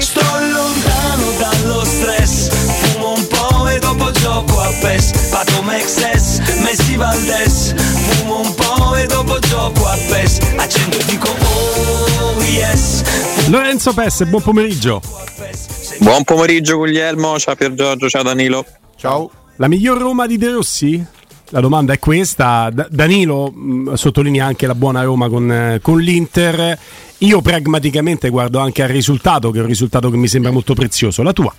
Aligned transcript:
Sto 0.00 0.20
lontano 0.20 1.30
dallo 1.38 1.84
stress 1.84 2.48
Fumo 2.48 3.12
un 3.14 3.26
po' 3.28 3.68
e 3.68 3.78
dopo 3.78 4.10
gioco 4.10 4.58
a 4.58 4.68
PES 4.80 5.28
Pato 5.30 5.62
Mexes, 5.62 6.40
Messi 6.60 6.96
Valdes 6.96 7.72
Fumo 7.76 8.40
un 8.40 8.52
po' 8.52 8.96
e 8.96 9.06
dopo 9.06 9.38
gioco 9.38 9.86
a 9.86 9.96
PES 10.08 10.38
Accendo 10.56 10.98
e 10.98 11.04
dico 11.04 11.28
oh 11.28 12.42
yes 12.42 13.04
Lorenzo 13.48 13.94
Pesse, 13.94 14.26
buon 14.26 14.42
pomeriggio. 14.42 15.00
Buon 16.00 16.24
pomeriggio 16.24 16.76
Guglielmo, 16.76 17.38
ciao 17.38 17.54
Pier 17.54 17.74
Giorgio, 17.74 18.08
ciao 18.08 18.24
Danilo. 18.24 18.66
Ciao. 18.96 19.30
La 19.56 19.68
miglior 19.68 19.98
Roma 19.98 20.26
di 20.26 20.36
De 20.36 20.50
Rossi? 20.50 21.06
La 21.50 21.60
domanda 21.60 21.92
è 21.92 21.98
questa. 21.98 22.70
Da- 22.72 22.88
Danilo 22.90 23.50
mh, 23.50 23.94
sottolinea 23.94 24.46
anche 24.46 24.66
la 24.66 24.74
buona 24.74 25.02
Roma 25.02 25.28
con, 25.28 25.50
eh, 25.50 25.78
con 25.82 26.00
l'Inter. 26.00 26.78
Io 27.18 27.40
pragmaticamente 27.40 28.28
guardo 28.28 28.58
anche 28.58 28.82
al 28.82 28.88
risultato, 28.88 29.50
che 29.50 29.58
è 29.58 29.62
un 29.62 29.68
risultato 29.68 30.10
che 30.10 30.16
mi 30.16 30.28
sembra 30.28 30.50
molto 30.50 30.74
prezioso. 30.74 31.22
La 31.22 31.32
tua? 31.32 31.54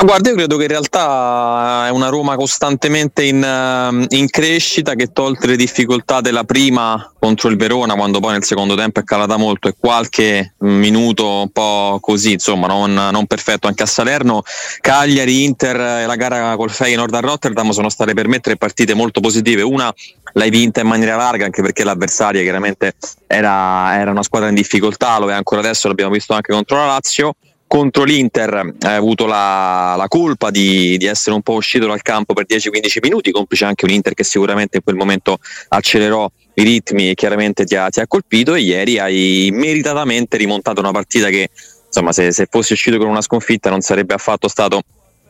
Ma 0.00 0.06
guarda, 0.06 0.30
io 0.30 0.34
credo 0.34 0.56
che 0.56 0.62
in 0.62 0.68
realtà 0.70 1.84
è 1.86 1.90
una 1.90 2.08
Roma 2.08 2.34
costantemente 2.34 3.22
in, 3.22 3.44
ehm, 3.44 4.06
in 4.08 4.30
crescita 4.30 4.94
che 4.94 5.12
tolto 5.12 5.46
le 5.46 5.56
difficoltà 5.56 6.22
della 6.22 6.44
prima 6.44 7.12
contro 7.18 7.50
il 7.50 7.58
Verona, 7.58 7.94
quando 7.96 8.18
poi 8.18 8.32
nel 8.32 8.42
secondo 8.42 8.74
tempo 8.74 9.00
è 9.00 9.04
calata 9.04 9.36
molto 9.36 9.68
e 9.68 9.74
qualche 9.78 10.54
minuto 10.60 11.42
un 11.42 11.50
po' 11.50 11.98
così, 12.00 12.32
insomma, 12.32 12.66
non, 12.66 12.94
non 12.94 13.26
perfetto 13.26 13.66
anche 13.66 13.82
a 13.82 13.86
Salerno. 13.86 14.42
Cagliari, 14.80 15.44
Inter 15.44 15.78
e 15.78 16.06
la 16.06 16.16
gara 16.16 16.56
col 16.56 16.70
Feyenoord 16.70 17.12
a 17.12 17.20
Rotterdam 17.20 17.68
sono 17.68 17.90
state 17.90 18.14
per 18.14 18.26
me 18.26 18.40
tre 18.40 18.56
partite 18.56 18.94
molto 18.94 19.20
positive. 19.20 19.60
Una 19.60 19.92
l'hai 20.32 20.48
vinta 20.48 20.80
in 20.80 20.86
maniera 20.86 21.16
larga 21.16 21.44
anche 21.44 21.60
perché 21.60 21.84
l'avversaria 21.84 22.40
chiaramente 22.40 22.94
era, 23.26 23.98
era 23.98 24.10
una 24.12 24.22
squadra 24.22 24.48
in 24.48 24.54
difficoltà, 24.54 25.18
lo 25.18 25.28
è 25.28 25.34
ancora 25.34 25.60
adesso, 25.60 25.88
l'abbiamo 25.88 26.12
visto 26.12 26.32
anche 26.32 26.54
contro 26.54 26.78
la 26.78 26.86
Lazio 26.86 27.34
contro 27.70 28.02
l'Inter 28.02 28.74
hai 28.80 28.96
avuto 28.96 29.26
la, 29.26 29.94
la 29.96 30.08
colpa 30.08 30.50
di, 30.50 30.96
di, 30.98 31.06
essere 31.06 31.36
un 31.36 31.42
po' 31.42 31.52
uscito 31.52 31.86
dal 31.86 32.02
campo 32.02 32.34
per 32.34 32.44
10-15 32.44 32.98
minuti, 33.00 33.30
complice 33.30 33.64
anche 33.64 33.84
un 33.84 33.92
Inter 33.92 34.12
che 34.12 34.24
sicuramente 34.24 34.78
in 34.78 34.82
quel 34.82 34.96
momento 34.96 35.38
accelerò 35.68 36.28
i 36.54 36.64
ritmi 36.64 37.10
e 37.10 37.14
chiaramente 37.14 37.64
ti 37.64 37.76
ha, 37.76 37.88
ti 37.88 38.00
ha 38.00 38.08
colpito. 38.08 38.54
E 38.54 38.62
ieri 38.62 38.98
hai 38.98 39.50
meritatamente 39.52 40.36
rimontato 40.36 40.80
una 40.80 40.90
partita 40.90 41.28
che 41.28 41.48
insomma 41.86 42.10
se, 42.10 42.32
se 42.32 42.48
fossi 42.50 42.72
uscito 42.72 42.98
con 42.98 43.06
una 43.06 43.20
sconfitta 43.20 43.70
non 43.70 43.82
sarebbe 43.82 44.14
affatto 44.14 44.48
stato 44.48 44.82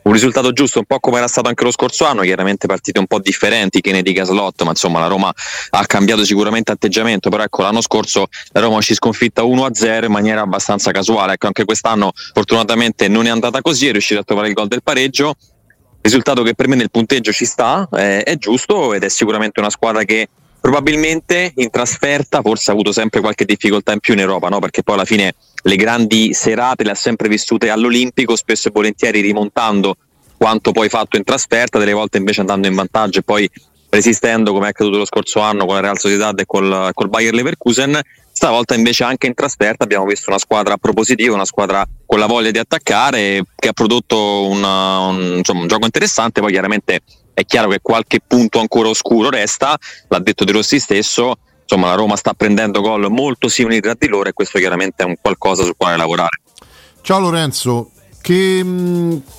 un 0.03 0.13
risultato 0.13 0.51
giusto, 0.51 0.79
un 0.79 0.85
po' 0.85 0.99
come 0.99 1.17
era 1.17 1.27
stato 1.27 1.47
anche 1.47 1.63
lo 1.63 1.71
scorso 1.71 2.05
anno, 2.05 2.21
chiaramente 2.21 2.67
partite 2.67 2.99
un 2.99 3.07
po' 3.07 3.19
differenti, 3.19 3.81
che 3.81 3.91
ne 3.91 4.01
dica 4.01 4.23
slot, 4.23 4.63
ma 4.63 4.69
insomma 4.69 4.99
la 4.99 5.07
Roma 5.07 5.31
ha 5.69 5.85
cambiato 5.85 6.23
sicuramente 6.25 6.71
atteggiamento, 6.71 7.29
però 7.29 7.43
ecco 7.43 7.61
l'anno 7.61 7.81
scorso 7.81 8.27
la 8.51 8.61
Roma 8.61 8.81
ci 8.81 8.93
sconfitta 8.93 9.43
1-0 9.43 10.05
in 10.05 10.11
maniera 10.11 10.41
abbastanza 10.41 10.91
casuale, 10.91 11.33
ecco 11.33 11.47
anche 11.47 11.65
quest'anno 11.65 12.11
fortunatamente 12.33 13.07
non 13.07 13.25
è 13.27 13.29
andata 13.29 13.61
così, 13.61 13.87
è 13.87 13.91
riuscito 13.91 14.19
a 14.19 14.23
trovare 14.23 14.47
il 14.47 14.53
gol 14.53 14.67
del 14.67 14.81
pareggio, 14.81 15.35
risultato 16.01 16.41
che 16.41 16.55
per 16.55 16.67
me 16.67 16.75
nel 16.75 16.89
punteggio 16.89 17.31
ci 17.31 17.45
sta, 17.45 17.87
è, 17.91 18.23
è 18.23 18.37
giusto 18.37 18.93
ed 18.93 19.03
è 19.03 19.09
sicuramente 19.09 19.59
una 19.59 19.69
squadra 19.69 20.03
che 20.03 20.27
probabilmente 20.61 21.51
in 21.55 21.71
trasferta 21.71 22.41
forse 22.41 22.69
ha 22.69 22.73
avuto 22.73 22.91
sempre 22.91 23.19
qualche 23.19 23.45
difficoltà 23.45 23.93
in 23.93 23.99
più 23.99 24.13
in 24.13 24.19
Europa, 24.19 24.47
no? 24.47 24.59
perché 24.59 24.83
poi 24.83 24.95
alla 24.95 25.05
fine 25.05 25.33
le 25.63 25.75
grandi 25.75 26.33
serate 26.33 26.83
le 26.83 26.91
ha 26.91 26.95
sempre 26.95 27.27
vissute 27.27 27.69
all'Olimpico, 27.69 28.35
spesso 28.35 28.67
e 28.67 28.71
volentieri 28.71 29.21
rimontando 29.21 29.97
quanto 30.37 30.71
poi 30.71 30.87
fatto 30.87 31.17
in 31.17 31.23
trasferta, 31.23 31.79
delle 31.79 31.93
volte 31.93 32.19
invece 32.19 32.41
andando 32.41 32.67
in 32.67 32.75
vantaggio 32.75 33.19
e 33.19 33.23
poi 33.23 33.49
resistendo 33.89 34.53
come 34.53 34.67
è 34.67 34.69
accaduto 34.69 34.97
lo 34.97 35.05
scorso 35.05 35.39
anno 35.39 35.65
con 35.65 35.75
la 35.75 35.81
Real 35.81 35.99
Sociedad 35.99 36.39
e 36.39 36.45
col, 36.45 36.91
col 36.93 37.09
Bayer 37.09 37.33
Leverkusen. 37.33 37.99
Stavolta 38.31 38.73
invece 38.73 39.03
anche 39.03 39.27
in 39.27 39.33
trasferta 39.33 39.83
abbiamo 39.83 40.05
visto 40.05 40.29
una 40.29 40.39
squadra 40.39 40.77
propositiva, 40.77 41.35
una 41.35 41.45
squadra 41.45 41.85
con 42.05 42.17
la 42.17 42.27
voglia 42.27 42.49
di 42.49 42.57
attaccare 42.57 43.43
che 43.55 43.67
ha 43.67 43.73
prodotto 43.73 44.47
una, 44.47 44.99
un, 44.99 45.35
insomma, 45.37 45.61
un 45.61 45.67
gioco 45.67 45.85
interessante, 45.85 46.39
poi 46.39 46.51
chiaramente 46.51 47.01
è 47.41 47.45
chiaro 47.45 47.69
che 47.69 47.79
qualche 47.81 48.19
punto 48.25 48.59
ancora 48.59 48.89
oscuro 48.89 49.29
resta, 49.29 49.77
l'ha 50.07 50.19
detto 50.19 50.43
De 50.43 50.51
Rossi 50.51 50.79
stesso, 50.79 51.37
insomma 51.61 51.87
la 51.87 51.95
Roma 51.95 52.15
sta 52.15 52.33
prendendo 52.33 52.81
gol 52.81 53.09
molto 53.09 53.47
simili 53.47 53.79
tra 53.79 53.95
di 53.97 54.07
loro 54.07 54.29
e 54.29 54.33
questo 54.33 54.59
chiaramente 54.59 55.03
è 55.03 55.05
un 55.05 55.15
qualcosa 55.19 55.63
su 55.63 55.73
quale 55.75 55.97
lavorare. 55.97 56.41
Ciao 57.01 57.19
Lorenzo, 57.19 57.91
che, 58.21 58.63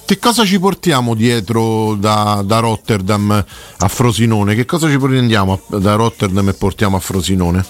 che, 0.05 0.19
cosa 0.19 0.45
ci 0.45 0.59
portiamo 0.59 1.15
dietro 1.15 1.95
da, 1.95 2.43
da, 2.45 2.59
Rotterdam 2.59 3.45
a 3.79 3.89
Frosinone? 3.89 4.57
Che 4.57 4.65
cosa 4.65 4.89
ci 4.89 4.99
prendiamo 4.99 5.61
da 5.69 5.95
Rotterdam 5.95 6.49
e 6.49 6.55
portiamo 6.55 6.97
a 6.97 7.01
Frosinone? 7.01 7.65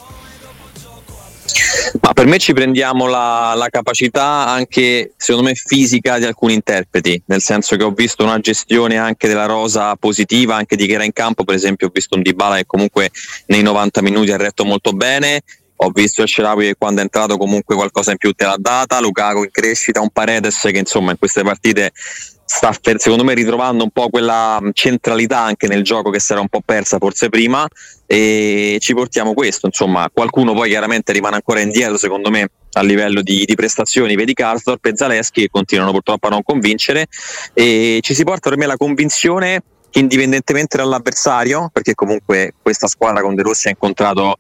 Ma 2.01 2.13
per 2.13 2.27
me 2.27 2.39
ci 2.39 2.53
prendiamo 2.53 3.07
la, 3.07 3.55
la, 3.57 3.69
capacità 3.69 4.47
anche, 4.47 5.13
secondo 5.17 5.49
me, 5.49 5.55
fisica 5.55 6.19
di 6.19 6.25
alcuni 6.25 6.55
interpreti, 6.55 7.21
nel 7.27 7.41
senso 7.41 7.77
che 7.77 7.83
ho 7.83 7.91
visto 7.91 8.23
una 8.23 8.39
gestione 8.39 8.97
anche 8.97 9.29
della 9.29 9.47
rosa 9.47 9.95
positiva, 9.97 10.55
anche 10.57 10.77
di 10.77 10.87
chi 10.87 10.93
era 10.93 11.05
in 11.05 11.13
campo, 11.13 11.45
per 11.45 11.55
esempio 11.55 11.89
ho 11.89 11.91
visto 11.93 12.17
un 12.17 12.23
Dybala 12.23 12.57
che 12.57 12.67
comunque 12.67 13.11
nei 13.47 13.63
90 13.63 14.03
minuti 14.03 14.33
ha 14.33 14.37
retto 14.37 14.65
molto 14.65 14.93
bene, 14.93 15.43
ho 15.77 15.91
visto 15.91 16.23
il 16.23 16.29
Sherawi 16.29 16.67
che 16.67 16.75
quando 16.77 17.01
è 17.01 17.03
entrato 17.03 17.37
comunque 17.37 17.75
qualcosa 17.75 18.13
in 18.13 18.17
più 18.17 18.33
te 18.33 18.45
l'ha 18.45 18.57
data, 18.59 19.01
Lukaku 19.01 19.43
in 19.43 19.51
crescita, 19.51 20.01
un 20.01 20.11
Paredes 20.11 20.61
che 20.61 20.79
insomma 20.79 21.11
in 21.11 21.19
queste 21.19 21.43
partite 21.43 21.93
sta 22.55 22.71
secondo 22.97 23.25
me 23.25 23.33
ritrovando 23.33 23.83
un 23.83 23.91
po' 23.91 24.11
quella 24.11 24.61
centralità 24.75 25.39
anche 25.39 25.67
nel 25.69 25.83
gioco 25.83 26.11
che 26.11 26.21
si 26.21 26.33
era 26.33 26.43
un 26.43 26.49
po' 26.49 26.61
persa 26.63 26.99
forse 26.99 27.31
prima 27.31 27.67
e 28.07 28.77
ci 28.79 28.93
portiamo 28.93 29.33
questo 29.33 29.67
insomma 29.67 30.11
qualcuno 30.13 30.53
poi 30.53 30.69
chiaramente 30.69 31.13
rimane 31.13 31.37
ancora 31.37 31.61
indietro 31.61 31.97
secondo 31.97 32.29
me 32.29 32.51
a 32.73 32.83
livello 32.83 33.23
di, 33.23 33.47
di 33.47 33.55
prestazioni 33.55 34.17
vedi 34.17 34.35
Karsdorp 34.35 34.85
e 34.85 34.93
Zaleschi 34.95 35.41
che 35.41 35.49
continuano 35.51 35.93
purtroppo 35.93 36.27
a 36.27 36.31
non 36.31 36.43
convincere 36.43 37.07
e 37.55 38.01
ci 38.03 38.13
si 38.13 38.23
porta 38.23 38.51
per 38.51 38.59
me 38.59 38.67
la 38.67 38.77
convinzione 38.77 39.63
che 39.89 40.01
indipendentemente 40.01 40.77
dall'avversario 40.77 41.71
perché 41.73 41.95
comunque 41.95 42.53
questa 42.61 42.87
squadra 42.87 43.23
con 43.23 43.35
De 43.35 43.43
Rossi 43.43 43.69
ha 43.69 43.71
incontrato 43.71 44.37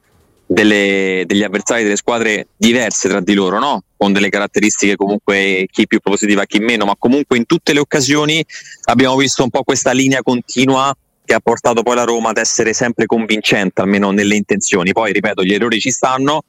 delle, 0.52 1.24
degli 1.26 1.42
avversari 1.42 1.82
delle 1.82 1.96
squadre 1.96 2.48
diverse 2.56 3.08
tra 3.08 3.20
di 3.20 3.34
loro, 3.34 3.58
no? 3.58 3.82
Con 4.02 4.12
delle 4.12 4.30
caratteristiche 4.30 4.96
comunque 4.96 5.68
chi 5.70 5.86
più 5.86 6.00
propositiva, 6.00 6.44
chi 6.44 6.58
meno, 6.58 6.84
ma 6.84 6.96
comunque 6.98 7.36
in 7.36 7.46
tutte 7.46 7.72
le 7.72 7.78
occasioni 7.78 8.44
abbiamo 8.86 9.14
visto 9.14 9.44
un 9.44 9.50
po' 9.50 9.62
questa 9.62 9.92
linea 9.92 10.22
continua 10.22 10.92
che 11.24 11.34
ha 11.34 11.38
portato 11.38 11.84
poi 11.84 11.94
la 11.94 12.02
Roma 12.02 12.30
ad 12.30 12.38
essere 12.38 12.72
sempre 12.72 13.06
convincente, 13.06 13.80
almeno 13.80 14.10
nelle 14.10 14.34
intenzioni. 14.34 14.90
Poi, 14.90 15.12
ripeto, 15.12 15.44
gli 15.44 15.54
errori 15.54 15.78
ci 15.78 15.92
stanno, 15.92 16.42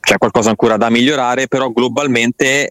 c'è 0.00 0.16
qualcosa 0.16 0.48
ancora 0.48 0.78
da 0.78 0.88
migliorare, 0.88 1.46
però 1.46 1.68
globalmente 1.68 2.70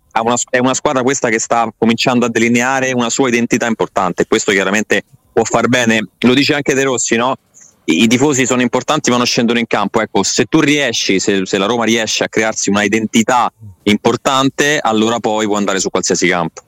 è 0.49 0.57
una 0.57 0.73
squadra 0.73 1.03
questa 1.03 1.29
che 1.29 1.37
sta 1.37 1.71
cominciando 1.77 2.25
a 2.25 2.29
delineare 2.29 2.93
una 2.93 3.11
sua 3.11 3.27
identità 3.27 3.67
importante. 3.67 4.25
Questo 4.25 4.51
chiaramente 4.51 5.03
può 5.31 5.43
far 5.43 5.67
bene, 5.67 5.99
lo 6.21 6.33
dice 6.33 6.55
anche 6.55 6.73
De 6.73 6.81
Rossi, 6.81 7.17
no? 7.17 7.35
I 7.89 8.07
tifosi 8.07 8.45
sono 8.45 8.61
importanti 8.61 9.09
ma 9.09 9.17
non 9.17 9.25
scendono 9.25 9.59
in 9.59 9.67
campo. 9.67 10.01
Ecco, 10.01 10.23
se 10.23 10.45
tu 10.45 10.59
riesci, 10.59 11.19
se, 11.19 11.45
se, 11.45 11.57
la 11.57 11.65
Roma 11.65 11.85
riesce 11.85 12.23
a 12.23 12.29
crearsi 12.29 12.69
una 12.69 12.83
identità 12.83 13.51
importante, 13.83 14.79
allora 14.81 15.19
poi 15.19 15.45
può 15.45 15.55
andare 15.55 15.79
su 15.79 15.89
qualsiasi 15.89 16.27
campo. 16.27 16.63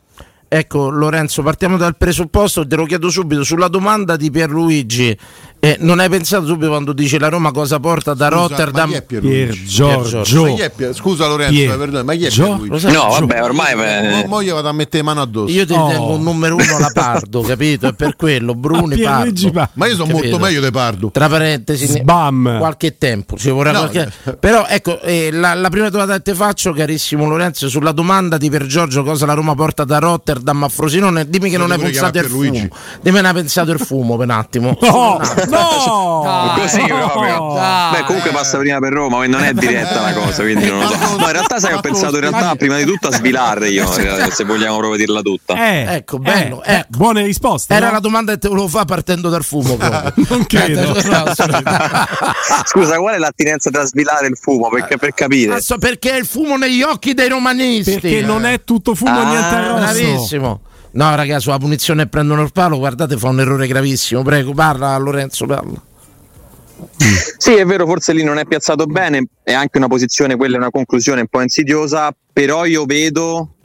ecco 0.48 0.90
Lorenzo, 0.90 1.44
partiamo 1.44 1.76
dal 1.76 1.98
presupposto, 1.98 2.66
te 2.66 2.76
lo 2.76 2.86
chiedo 2.86 3.10
subito, 3.10 3.44
sulla 3.44 3.68
domanda 3.68 4.16
di 4.16 4.32
Pierluigi, 4.32 5.18
eh, 5.62 5.76
non 5.80 6.00
hai 6.00 6.08
pensato 6.10 6.46
subito 6.46 6.70
quando 6.70 6.94
dice 6.94 7.20
la 7.20 7.28
Roma 7.30 7.52
cosa 7.52 7.80
porta 7.80 8.14
da 8.14 8.28
Scusa, 8.30 8.40
Rotterdam? 8.40 8.90
ma 8.92 8.96
chi 9.06 9.16
è 9.16 9.20
Pier? 9.20 9.64
Giorgio. 9.64 10.42
Ma 10.44 10.54
chi 10.54 10.62
è 10.62 10.70
Pier- 10.70 10.94
Scusa 10.96 11.28
Lorenzo, 11.28 11.54
Pier- 11.54 11.74
eh, 11.74 11.78
perdona, 11.78 12.04
ma 12.04 12.14
chi 12.14 12.26
è 12.26 12.30
Gio- 12.30 12.58
No, 12.66 13.10
vabbè, 13.10 13.44
ormai 13.44 13.76
Mo, 13.76 13.84
eh, 13.84 14.26
mo 14.28 14.42
gli 14.44 14.50
vado 14.52 14.70
a 14.70 14.72
mettere 14.72 15.04
mano 15.04 15.22
addosso. 15.22 15.52
Io 15.54 15.66
ti 15.66 15.74
Oh. 15.74 15.88
tengo 15.90 16.14
un 16.14 16.24
numero 16.24 16.56
uno 16.56 16.80
la 16.80 16.92
Pardo, 16.94 17.42
capito? 17.48 17.88
È 17.88 17.94
per 17.94 18.16
quello, 18.16 18.56
Bruni 18.56 18.98
Pardo. 18.98 19.52
Pa- 19.52 19.70
Ma 19.74 19.88
io 19.88 19.96
sono 19.96 20.08
Capito. 20.08 20.30
molto 20.30 20.46
meglio 20.46 20.62
di 20.62 20.72
Pardo. 20.72 21.10
Tra 21.12 21.28
parentesi, 21.28 21.88
Sbam. 21.88 22.58
qualche 22.58 22.98
tempo 22.98 23.38
ci 23.38 23.50
vorrà 23.50 23.72
No, 23.72 23.80
qualche... 23.90 24.12
però 24.40 24.66
ecco 24.68 25.00
eh, 25.02 25.30
la, 25.32 25.54
la 25.54 25.70
prima 25.70 25.90
domanda 25.90 26.16
che 26.18 26.32
ti 26.32 26.34
faccio 26.34 26.72
carissimo 26.72 27.28
Lorenzo 27.28 27.68
sulla 27.70 27.92
domanda 27.92 28.38
di 28.38 28.50
per 28.50 28.66
Giorgio 28.66 29.04
cosa 29.04 29.26
la 29.26 29.34
Roma 29.34 29.56
porta 29.56 29.84
da 29.84 30.00
Rotterdam 30.00 30.64
a 30.64 30.70
Frosinone 30.70 31.28
dimmi 31.30 31.50
che 31.50 31.58
non 31.58 31.72
hai 31.72 31.78
pure 31.78 31.90
pensato 31.90 32.18
il 32.20 32.26
fumo 32.26 32.42
dimmi 32.52 32.70
che 33.02 33.12
non 33.12 33.26
hai 33.26 33.34
pensato 33.34 33.72
il 33.72 33.80
fumo 33.80 34.16
per 34.18 34.26
un 34.26 34.32
attimo 34.32 34.78
No, 34.82 35.20
No! 35.50 36.54
così 36.60 36.82
proprio. 36.86 37.54
Dai, 37.54 37.92
Beh, 37.92 38.04
comunque 38.06 38.30
eh. 38.30 38.34
passa 38.34 38.58
prima 38.58 38.80
per 38.80 38.94
Roma, 38.94 39.18
quindi 39.18 39.36
non 39.38 39.46
è 39.46 39.54
diretta 39.54 40.02
la 40.02 40.14
cosa, 40.14 40.44
quindi 40.44 40.68
non 40.68 40.80
lo 40.80 40.88
so. 40.88 41.18
No, 41.18 41.26
in 41.26 41.32
realtà 41.32 41.60
sai, 41.60 41.74
ho 41.74 41.80
pensato 41.80 42.16
in 42.16 42.22
realtà 42.22 42.56
prima 42.56 42.78
di 42.78 42.86
tutto 42.86 43.08
a 43.08 43.12
svilare 43.12 43.70
io, 43.70 43.92
eh, 43.98 44.32
se 44.32 44.44
vogliamo 44.44 44.78
proprio 44.78 44.98
dirla 44.98 45.22
tutta. 45.22 45.56
Eh, 45.56 45.98
Ecco, 46.00 46.20
bello, 46.20 46.64
eh, 46.64 46.76
ecco. 46.76 46.98
Buone 46.98 47.24
risposte. 47.24 47.74
era 47.74 47.88
no? 47.88 47.94
la 47.94 48.00
domanda 48.00 48.34
che 48.34 48.40
te 48.40 48.48
volevo 48.48 48.68
fare 48.68 48.86
partendo 48.86 49.30
dal 49.30 49.44
fumo 49.44 49.76
proprio. 49.78 50.26
Non 50.30 50.46
credo. 50.46 50.96
Eh. 50.96 51.02
Scusa, 52.66 52.98
qual 52.98 53.16
è 53.16 53.18
l'attinenza 53.18 53.70
tra 53.70 53.84
svilare 53.86 54.28
il 54.28 54.38
fumo? 54.40 54.70
Perché 54.70 54.98
per 54.98 55.14
capire. 55.14 55.54
Adesso 55.54 55.78
perché 55.78 56.16
il 56.16 56.26
fumo 56.26 56.58
negli 56.58 56.82
occhi 56.82 57.14
dei 57.14 57.30
romanisti 57.30 58.00
Perché 58.00 58.22
non 58.22 58.46
è 58.46 58.64
tutto 58.64 58.96
fumo 58.96 59.20
Ah, 59.20 59.24
niente 59.24 59.68
rosso. 59.68 59.74
Bravissimo. 59.76 60.62
No, 60.92 61.16
ragazzi, 61.16 61.44
sulla 61.44 61.60
punizione 61.60 62.08
prendono 62.08 62.42
il 62.42 62.52
palo, 62.52 62.78
guardate, 62.78 63.18
fa 63.18 63.30
un 63.30 63.40
errore 63.40 63.68
gravissimo. 63.68 64.24
Prego, 64.24 64.54
parla 64.54 64.98
Lorenzo, 64.98 65.46
parla. 65.46 65.82
Sì, 67.38 67.54
è 67.54 67.66
vero, 67.66 67.86
forse 67.86 68.14
lì 68.14 68.24
non 68.24 68.38
è 68.38 68.46
piazzato 68.46 68.86
bene, 68.86 69.26
è 69.44 69.54
anche 69.54 69.78
una 69.78 69.88
posizione, 69.88 70.36
quella 70.36 70.56
è 70.56 70.60
una 70.60 70.70
conclusione 70.70 71.22
un 71.22 71.28
po' 71.28 71.42
insidiosa, 71.42 72.14
però 72.32 72.66
io 72.66 72.86
vedo 72.86 73.56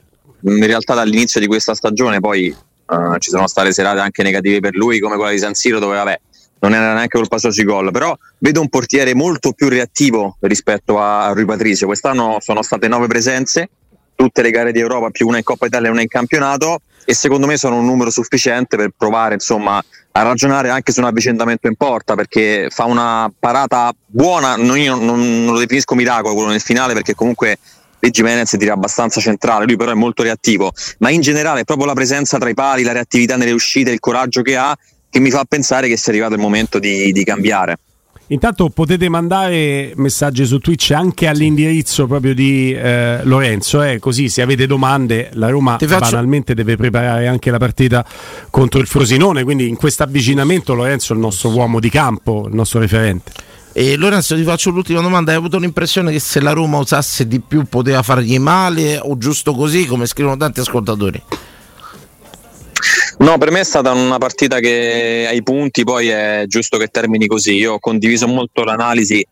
in 0.41 0.65
realtà 0.65 0.93
dall'inizio 0.93 1.39
di 1.39 1.47
questa 1.47 1.75
stagione, 1.75 2.19
poi 2.19 2.47
eh, 2.47 3.19
ci 3.19 3.29
sono 3.29 3.47
state 3.47 3.73
serate 3.73 3.99
anche 3.99 4.23
negative 4.23 4.59
per 4.61 4.75
lui, 4.75 4.99
come 4.99 5.15
quella 5.15 5.31
di 5.31 5.39
San 5.39 5.53
Siro, 5.53 5.79
dove 5.79 5.95
vabbè, 5.95 6.19
non 6.59 6.73
era 6.73 6.93
neanche 6.93 7.17
colpa 7.17 7.37
sua 7.37 7.51
sui 7.51 7.63
gol, 7.63 7.91
però 7.91 8.17
vedo 8.37 8.61
un 8.61 8.69
portiere 8.69 9.13
molto 9.13 9.51
più 9.51 9.67
reattivo 9.67 10.37
rispetto 10.41 10.99
a 10.99 11.31
Rui 11.33 11.45
Patricio. 11.45 11.85
Quest'anno 11.85 12.37
sono 12.39 12.61
state 12.61 12.87
nove 12.87 13.07
presenze, 13.07 13.69
tutte 14.15 14.41
le 14.41 14.51
gare 14.51 14.71
di 14.71 14.79
Europa, 14.79 15.09
più 15.09 15.27
una 15.27 15.37
in 15.37 15.43
Coppa 15.43 15.65
Italia 15.65 15.89
e 15.89 15.91
una 15.91 16.01
in 16.01 16.07
campionato, 16.07 16.79
e 17.05 17.13
secondo 17.13 17.45
me 17.45 17.57
sono 17.57 17.77
un 17.77 17.85
numero 17.85 18.09
sufficiente 18.09 18.77
per 18.77 18.89
provare 18.97 19.35
insomma 19.35 19.81
a 20.11 20.21
ragionare 20.23 20.69
anche 20.69 20.91
su 20.91 21.01
un 21.01 21.05
avvicendamento 21.05 21.67
in 21.67 21.75
porta 21.75 22.15
perché 22.15 22.67
fa 22.71 22.85
una 22.85 23.31
parata 23.37 23.93
buona, 24.05 24.55
non, 24.55 24.77
io 24.77 24.95
non, 24.95 25.43
non 25.43 25.53
lo 25.53 25.59
definisco 25.59 25.93
miracolo 25.93 26.33
quello 26.33 26.49
nel 26.49 26.61
finale 26.61 26.93
perché 26.93 27.13
comunque 27.13 27.57
Di 27.99 28.09
Jimenez 28.09 28.55
tira 28.57 28.73
abbastanza 28.73 29.19
centrale, 29.19 29.65
lui 29.65 29.75
però 29.75 29.91
è 29.91 29.95
molto 29.95 30.23
reattivo, 30.23 30.71
ma 30.99 31.09
in 31.09 31.21
generale 31.21 31.61
è 31.61 31.63
proprio 31.63 31.85
la 31.85 31.93
presenza 31.93 32.37
tra 32.37 32.49
i 32.49 32.53
pali, 32.53 32.83
la 32.83 32.91
reattività 32.91 33.35
nelle 33.35 33.51
uscite, 33.51 33.91
il 33.91 33.99
coraggio 33.99 34.41
che 34.41 34.55
ha 34.55 34.75
che 35.09 35.19
mi 35.19 35.31
fa 35.31 35.45
pensare 35.47 35.87
che 35.87 35.95
sia 35.95 36.11
arrivato 36.11 36.33
il 36.33 36.41
momento 36.41 36.77
di, 36.77 37.11
di 37.11 37.23
cambiare. 37.23 37.77
Intanto 38.27 38.69
potete 38.69 39.07
mandare 39.07 39.93
messaggi 39.97 40.45
su 40.45 40.57
Twitch 40.57 40.91
anche 40.91 41.27
all'indirizzo 41.27 42.07
proprio 42.07 42.33
di 42.33 42.73
eh, 42.73 43.19
Lorenzo, 43.23 43.83
eh, 43.83 43.99
così 43.99 44.29
se 44.29 44.41
avete 44.41 44.65
domande 44.65 45.29
la 45.33 45.49
Roma 45.49 45.77
faccio- 45.77 45.99
banalmente 45.99 46.55
deve 46.55 46.75
preparare 46.75 47.27
anche 47.27 47.51
la 47.51 47.59
partita 47.59 48.03
contro 48.49 48.79
il 48.79 48.87
Frosinone, 48.87 49.43
quindi 49.43 49.67
in 49.67 49.75
questo 49.75 50.01
avvicinamento 50.01 50.73
Lorenzo 50.73 51.13
è 51.13 51.15
il 51.15 51.21
nostro 51.21 51.49
uomo 51.49 51.79
di 51.79 51.89
campo, 51.91 52.45
il 52.47 52.55
nostro 52.55 52.79
referente. 52.79 53.31
E 53.73 53.95
Lorenzo 53.95 54.35
ti 54.35 54.43
faccio 54.43 54.71
l'ultima 54.71 55.01
domanda, 55.01 55.31
hai 55.31 55.37
avuto 55.37 55.59
l'impressione 55.59 56.11
che 56.11 56.19
se 56.19 56.39
la 56.39 56.51
Roma 56.51 56.79
usasse 56.79 57.27
di 57.27 57.39
più 57.41 57.65
poteva 57.65 58.01
fargli 58.01 58.39
male 58.39 58.97
o 58.97 59.17
giusto 59.19 59.53
così 59.53 59.85
come 59.85 60.07
scrivono 60.07 60.37
tanti 60.37 60.61
ascoltatori? 60.61 61.21
No, 63.25 63.39
per 63.39 63.49
me 63.49 63.61
è 63.61 63.63
stata 63.63 63.91
una 63.91 64.19
partita 64.19 64.59
che 64.59 65.25
ai 65.27 65.41
punti 65.41 65.83
poi 65.83 66.09
è 66.09 66.43
giusto 66.45 66.77
che 66.77 66.89
termini 66.89 67.25
così. 67.25 67.55
Io 67.55 67.73
ho 67.73 67.79
condiviso 67.79 68.27
molto 68.27 68.63
l'analisi 68.63 69.25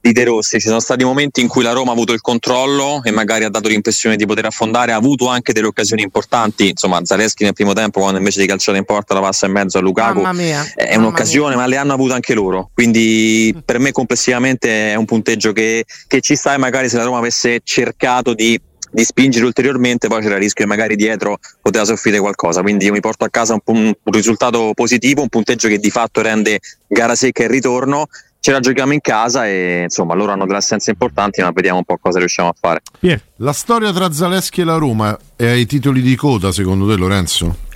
di 0.00 0.12
De 0.12 0.22
Rossi. 0.22 0.60
Ci 0.60 0.68
sono 0.68 0.78
stati 0.78 1.02
momenti 1.02 1.40
in 1.40 1.48
cui 1.48 1.64
la 1.64 1.72
Roma 1.72 1.90
ha 1.90 1.94
avuto 1.94 2.12
il 2.12 2.20
controllo 2.20 3.02
e 3.02 3.10
magari 3.10 3.42
ha 3.42 3.48
dato 3.48 3.66
l'impressione 3.66 4.14
di 4.14 4.24
poter 4.24 4.46
affondare, 4.46 4.92
ha 4.92 4.96
avuto 4.96 5.26
anche 5.26 5.52
delle 5.52 5.66
occasioni 5.66 6.02
importanti. 6.02 6.68
Insomma, 6.68 7.04
Zaleschi 7.04 7.42
nel 7.42 7.52
primo 7.52 7.72
tempo, 7.72 7.98
quando 7.98 8.18
invece 8.18 8.40
di 8.40 8.46
calciare 8.46 8.78
in 8.78 8.84
porta 8.84 9.14
la 9.14 9.20
passa 9.20 9.46
in 9.46 9.52
mezzo 9.52 9.78
a 9.78 9.80
Lukaku, 9.80 10.24
mia, 10.32 10.64
è 10.76 10.94
un'occasione, 10.94 11.56
ma 11.56 11.66
le 11.66 11.76
hanno 11.76 11.92
avute 11.92 12.12
anche 12.12 12.34
loro. 12.34 12.70
Quindi 12.72 13.52
per 13.64 13.80
me 13.80 13.90
complessivamente 13.90 14.92
è 14.92 14.94
un 14.94 15.06
punteggio 15.06 15.50
che, 15.50 15.84
che 16.06 16.20
ci 16.20 16.36
sta 16.36 16.54
e 16.54 16.56
magari 16.56 16.88
se 16.88 16.98
la 16.98 17.02
Roma 17.02 17.18
avesse 17.18 17.62
cercato 17.64 18.32
di, 18.32 18.60
di 18.90 19.04
spingere 19.04 19.44
ulteriormente 19.44 20.08
poi 20.08 20.20
c'era 20.20 20.34
il 20.34 20.40
rischio 20.40 20.64
che 20.64 20.70
magari 20.70 20.96
dietro 20.96 21.38
poteva 21.60 21.84
soffrire 21.84 22.18
qualcosa. 22.18 22.62
Quindi 22.62 22.86
io 22.86 22.92
mi 22.92 23.00
porto 23.00 23.24
a 23.24 23.28
casa 23.28 23.54
un, 23.54 23.60
pu- 23.60 23.74
un 23.74 23.94
risultato 24.04 24.72
positivo, 24.74 25.22
un 25.22 25.28
punteggio 25.28 25.68
che 25.68 25.78
di 25.78 25.90
fatto 25.90 26.20
rende 26.20 26.60
gara 26.86 27.14
secca 27.14 27.44
il 27.44 27.50
ritorno. 27.50 28.06
Ce 28.42 28.52
la 28.52 28.60
giochiamo 28.60 28.94
in 28.94 29.02
casa 29.02 29.46
e 29.46 29.82
insomma 29.82 30.14
loro 30.14 30.32
hanno 30.32 30.46
delle 30.46 30.58
assenze 30.58 30.90
importanti, 30.90 31.42
ma 31.42 31.50
vediamo 31.52 31.78
un 31.78 31.84
po' 31.84 31.98
cosa 32.00 32.18
riusciamo 32.18 32.48
a 32.48 32.54
fare. 32.58 32.80
Pier. 32.98 33.22
La 33.36 33.52
storia 33.52 33.92
tra 33.92 34.10
Zaleschi 34.10 34.62
e 34.62 34.64
la 34.64 34.76
Roma 34.76 35.16
è 35.36 35.46
ai 35.46 35.66
titoli 35.66 36.00
di 36.00 36.16
coda, 36.16 36.50
secondo 36.50 36.88
te, 36.88 36.96
Lorenzo? 36.96 37.68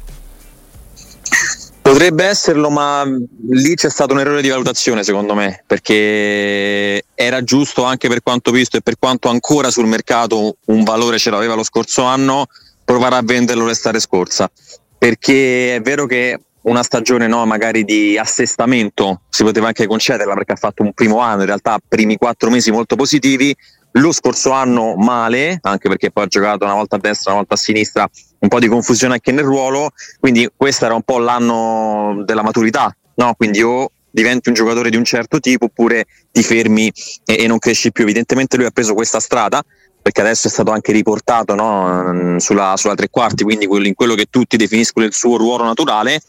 Potrebbe 1.85 2.25
esserlo, 2.25 2.71
ma 2.71 3.05
lì 3.05 3.75
c'è 3.75 3.91
stato 3.91 4.15
un 4.15 4.21
errore 4.21 4.41
di 4.41 4.49
valutazione 4.49 5.05
secondo 5.05 5.35
me, 5.35 5.63
perché 5.67 7.05
era 7.15 7.45
giusto 7.45 7.85
anche 7.85 8.09
per 8.09 8.23
quanto 8.23 8.51
visto 8.51 8.79
e 8.79 8.81
per 8.81 8.99
quanto 8.99 9.29
ancora 9.29 9.71
sul 9.71 9.87
mercato 9.87 10.57
un 10.65 10.83
valore 10.83 11.19
ce 11.19 11.29
l'aveva 11.29 11.55
lo 11.55 11.63
scorso 11.63 12.05
anno, 12.05 12.47
provare 12.87 13.17
a 13.17 13.23
venderlo 13.23 13.67
l'estate 13.67 14.01
scorsa. 14.01 14.51
Perché 14.97 15.75
è 15.75 15.83
vero 15.83 16.07
che 16.07 16.41
una 16.63 16.83
stagione 16.83 17.27
no, 17.27 17.45
magari 17.45 17.85
di 17.85 18.17
assestamento 18.17 19.21
si 19.29 19.43
poteva 19.43 19.67
anche 19.67 19.87
concederla 19.87 20.33
perché 20.33 20.53
ha 20.53 20.57
fatto 20.57 20.83
un 20.83 20.95
primo 20.95 21.19
anno, 21.19 21.41
in 21.41 21.47
realtà 21.49 21.79
primi 21.87 22.17
quattro 22.17 22.49
mesi 22.49 22.71
molto 22.71 22.97
positivi, 22.97 23.55
lo 23.97 24.13
scorso 24.13 24.51
anno 24.51 24.97
male, 24.97 25.59
anche 25.63 25.89
perché 25.89 26.11
poi 26.11 26.25
ha 26.25 26.27
giocato 26.27 26.65
una 26.65 26.75
volta 26.75 26.97
a 26.97 26.99
destra, 26.99 27.31
una 27.31 27.41
volta 27.41 27.55
a 27.55 27.59
sinistra, 27.59 28.09
un 28.39 28.49
po' 28.49 28.59
di 28.59 28.67
confusione 28.67 29.15
anche 29.15 29.33
nel 29.33 29.45
ruolo, 29.45 29.93
quindi 30.19 30.49
questo 30.55 30.85
era 30.85 30.95
un 30.95 31.03
po' 31.03 31.19
l'anno 31.19 32.23
della 32.25 32.43
maturità, 32.43 32.95
no? 33.15 33.35
quindi 33.35 33.63
o 33.63 33.91
diventi 34.11 34.49
un 34.49 34.55
giocatore 34.55 34.91
di 34.91 34.97
un 34.97 35.05
certo 35.05 35.41
tipo 35.41 35.67
oppure 35.67 36.07
ti 36.31 36.43
fermi 36.43 36.93
e, 37.25 37.43
e 37.43 37.47
non 37.47 37.59
cresci 37.59 37.93
più. 37.93 38.05
Evidentemente 38.05 38.57
lui 38.57 38.67
ha 38.67 38.71
preso 38.71 38.95
questa 38.95 39.21
strada 39.21 39.63
perché 40.01 40.21
adesso 40.21 40.49
è 40.49 40.51
stato 40.51 40.71
anche 40.71 40.93
riportato 40.93 41.55
no? 41.55 42.39
sulla, 42.39 42.75
sulla 42.77 42.95
tre 42.95 43.09
quarti, 43.09 43.43
quindi 43.43 43.67
in 43.67 43.95
quello 43.95 44.15
che 44.15 44.27
tutti 44.29 44.57
definiscono 44.57 45.07
il 45.07 45.15
suo 45.15 45.37
ruolo 45.37 45.65
naturale 45.65 46.21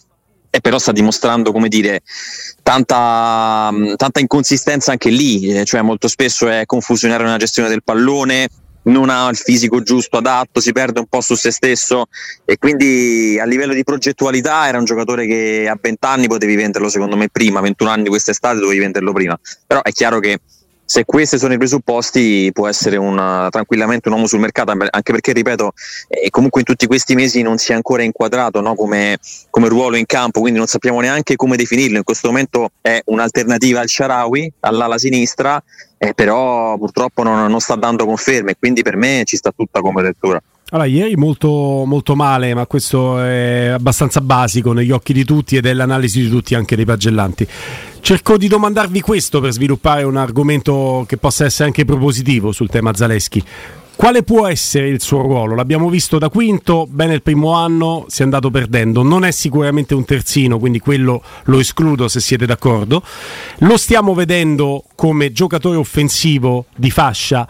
e 0.56 0.62
però 0.62 0.80
sta 0.80 0.94
dimostrando 0.94 1.52
come 1.52 1.68
dire 1.68 2.02
tanta, 2.64 3.70
mh, 3.72 3.96
tanta 3.96 4.22
inconsistenza 4.22 4.92
anche 4.92 5.10
lì 5.10 5.50
eh, 5.50 5.66
cioè 5.66 5.82
molto 5.82 6.08
spesso 6.08 6.48
è 6.48 6.66
confusionario 6.66 7.26
nella 7.26 7.38
gestione 7.38 7.68
del 7.68 7.84
pallone 7.84 8.48
non 8.84 9.10
ha 9.10 9.28
il 9.30 9.36
fisico 9.36 9.82
giusto 9.82 10.16
adatto 10.16 10.62
si 10.62 10.72
perde 10.72 11.00
un 11.00 11.08
po' 11.08 11.20
su 11.20 11.36
se 11.36 11.52
stesso 11.52 12.06
e 12.46 12.58
quindi 12.58 13.38
a 13.40 13.46
livello 13.46 13.74
di 13.74 13.84
progettualità 13.84 14.68
era 14.68 14.78
un 14.78 14.86
giocatore 14.86 15.28
che 15.28 15.68
a 15.70 15.78
20 15.80 16.06
anni 16.06 16.28
potevi 16.28 16.56
venderlo 16.56 16.88
secondo 16.88 17.18
me 17.18 17.30
prima. 17.30 17.62
21 17.62 17.90
anni 17.90 18.08
quest'estate 18.10 18.60
dovevi 18.60 18.80
venderlo 18.80 19.12
prima. 19.12 19.40
Però 19.66 19.82
è 19.82 19.92
chiaro 19.92 20.20
che 20.20 20.40
se 20.86 21.04
questi 21.04 21.40
sono 21.40 21.54
i 21.54 21.58
presupposti 21.58 22.52
può 22.54 22.68
essere 22.68 22.98
un, 22.98 23.48
tranquillamente 23.50 24.08
un 24.08 24.14
uomo 24.14 24.28
sul 24.28 24.40
mercato 24.40 24.72
anche 24.72 25.12
perché 25.12 25.34
ripeto 25.34 25.74
eh, 26.08 26.30
comunque 26.30 26.62
in 26.62 26.66
tutti 26.68 26.86
questi 26.86 27.16
mesi 27.16 27.42
non 27.42 27.58
si 27.58 27.72
è 27.72 27.76
ancora 27.76 28.04
inquadrato 28.04 28.62
no, 28.62 28.76
come, 28.76 29.18
come 29.50 29.68
ruolo 29.68 29.96
in 29.96 30.06
campo 30.06 30.42
quindi 30.42 30.60
non 30.60 30.68
sappiamo 30.68 31.02
neanche 31.02 31.36
come 31.36 31.58
definirlo. 31.58 31.98
In 31.98 32.04
questo 32.04 32.28
momento 32.28 32.70
è 32.82 33.02
un'alternativa 33.06 33.80
al 33.80 33.90
Sharawi 33.90 34.54
all'ala 34.62 35.00
sinistra 35.00 35.62
eh, 35.98 36.14
però 36.14 36.78
purtroppo 36.78 37.24
non, 37.24 37.50
non 37.50 37.60
sta 37.60 37.76
dando 37.76 38.06
conferme 38.06 38.56
quindi 38.58 38.84
per 38.84 38.96
me 38.96 39.24
ci 39.26 39.38
sta 39.38 39.52
tutta 39.52 39.82
come 39.82 40.04
lettura 40.04 40.42
Allora, 40.76 40.90
ieri 40.90 41.16
molto, 41.16 41.86
molto 41.86 42.16
male, 42.18 42.54
ma 42.54 42.66
questo 42.66 43.22
è 43.22 43.68
abbastanza 43.68 44.20
basico 44.20 44.74
negli 44.74 44.92
occhi 44.92 45.14
di 45.14 45.24
tutti 45.24 45.56
ed 45.56 45.66
è 45.66 45.74
l'analisi 45.74 46.24
di 46.24 46.30
tutti, 46.30 46.54
anche 46.54 46.76
dei 46.76 46.84
pagellanti. 46.84 47.48
Cerco 48.02 48.36
di 48.36 48.50
domandarvi 48.50 49.00
questo 49.00 49.40
per 49.40 49.54
sviluppare 49.54 50.04
un 50.04 50.18
argomento 50.18 51.06
che 51.08 51.16
possa 51.16 51.46
essere 51.46 51.70
anche 51.70 51.86
propositivo 51.86 52.52
sul 52.52 52.68
tema 52.68 52.94
Zaleschi. 52.94 53.42
Quale 53.96 54.24
può 54.24 54.48
essere 54.48 54.90
il 54.90 55.02
suo 55.02 55.22
ruolo? 55.22 55.56
L'abbiamo 55.56 55.88
visto 55.88 56.18
da 56.18 56.28
quinto, 56.28 56.86
bene 56.90 57.14
il 57.14 57.22
primo 57.22 57.54
anno, 57.54 58.04
si 58.10 58.20
è 58.20 58.26
andato 58.26 58.52
perdendo. 58.52 59.02
Non 59.02 59.24
è 59.24 59.32
sicuramente 59.32 59.94
un 59.94 60.04
terzino, 60.04 60.60
quindi 60.60 60.80
quello 60.80 61.24
lo 61.46 61.58
escludo 61.58 62.10
se 62.10 62.20
siete 62.20 62.46
d'accordo. 62.46 63.02
Lo 63.60 63.78
stiamo 63.78 64.14
vedendo 64.14 64.84
come 64.96 65.32
giocatore 65.32 65.78
offensivo 65.78 66.66
di 66.76 66.92
fascia 66.92 67.48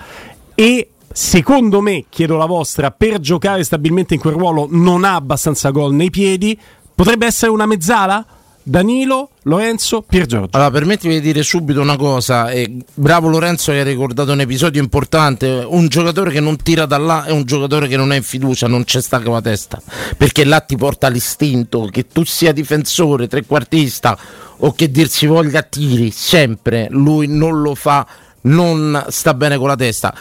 e 0.53 0.89
secondo 1.15 1.79
me, 1.79 2.03
chiedo 2.09 2.35
la 2.35 2.45
vostra, 2.45 2.91
per 2.91 3.21
giocare 3.21 3.63
stabilmente 3.63 4.15
in 4.15 4.19
quel 4.19 4.33
ruolo 4.33 4.67
non 4.69 5.05
ha 5.05 5.15
abbastanza 5.15 5.69
gol 5.69 5.93
nei 5.93 6.09
piedi, 6.09 6.59
potrebbe 6.93 7.25
essere 7.25 7.51
una 7.51 7.65
mezzala? 7.65 8.25
Danilo, 8.67 9.29
Lorenzo, 9.43 10.01
Pier 10.01 10.25
Giorgio. 10.25 10.57
Allora, 10.57 10.71
permettimi 10.71 11.13
di 11.13 11.21
dire 11.21 11.43
subito 11.43 11.79
una 11.79 11.97
cosa. 11.97 12.49
Eh, 12.49 12.79
bravo 12.95 13.29
Lorenzo 13.29 13.71
che 13.71 13.81
ha 13.81 13.83
ricordato 13.83 14.31
un 14.31 14.41
episodio 14.41 14.81
importante. 14.81 15.63
Un 15.67 15.87
giocatore 15.87 16.31
che 16.31 16.39
non 16.39 16.57
tira 16.57 16.87
da 16.87 16.97
là 16.97 17.25
è 17.25 17.31
un 17.31 17.45
giocatore 17.45 17.87
che 17.87 17.95
non 17.95 18.11
è 18.11 18.15
in 18.15 18.23
fiducia, 18.23 18.67
non 18.67 18.83
c'è 18.83 19.01
sta 19.01 19.21
con 19.21 19.33
la 19.33 19.41
testa. 19.41 19.79
Perché 20.17 20.43
là 20.45 20.61
ti 20.61 20.75
porta 20.77 21.09
l'istinto 21.09 21.87
che 21.91 22.07
tu 22.07 22.25
sia 22.25 22.51
difensore, 22.51 23.27
trequartista 23.27 24.17
o 24.57 24.73
che 24.73 24.89
dir 24.89 25.09
si 25.09 25.27
voglia 25.27 25.61
tiri 25.61 26.09
sempre. 26.09 26.87
Lui 26.89 27.27
non 27.27 27.61
lo 27.61 27.75
fa, 27.75 28.05
non 28.41 29.05
sta 29.09 29.35
bene 29.35 29.57
con 29.57 29.67
la 29.67 29.75
testa. 29.75 30.15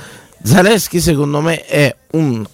Zaleschi 0.47 1.01
secondo 1.01 1.41
me 1.41 1.65
è 1.65 1.95
un 2.13 2.45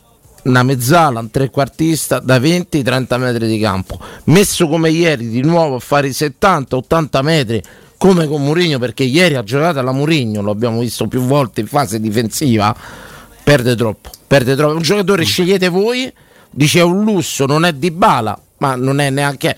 una 0.42 0.62
mezzala, 0.62 1.20
un 1.20 1.30
trequartista 1.30 2.18
da 2.18 2.38
20-30 2.38 3.18
metri 3.18 3.46
di 3.46 3.58
campo. 3.58 3.98
Messo 4.24 4.68
come 4.68 4.90
ieri 4.90 5.28
di 5.28 5.42
nuovo 5.42 5.76
a 5.76 5.80
fare 5.80 6.08
i 6.08 6.12
70-80 6.12 7.22
metri 7.22 7.62
come 7.98 8.26
con 8.26 8.42
Murigno, 8.42 8.78
perché 8.78 9.02
ieri 9.02 9.34
ha 9.34 9.42
giocato 9.42 9.78
alla 9.80 9.92
Murigno, 9.92 10.40
lo 10.40 10.50
abbiamo 10.50 10.80
visto 10.80 11.06
più 11.06 11.20
volte 11.20 11.60
in 11.60 11.66
fase 11.66 12.00
difensiva, 12.00 12.74
perde 13.44 13.76
troppo. 13.76 14.08
Perde 14.26 14.56
troppo. 14.56 14.76
Un 14.76 14.82
giocatore 14.82 15.24
scegliete 15.24 15.68
voi, 15.68 16.10
dice 16.50 16.78
è 16.78 16.82
un 16.82 17.04
lusso, 17.04 17.44
non 17.44 17.66
è 17.66 17.74
di 17.74 17.90
bala, 17.90 18.40
ma 18.58 18.76
non 18.76 19.00
è 19.00 19.10
neanche 19.10 19.56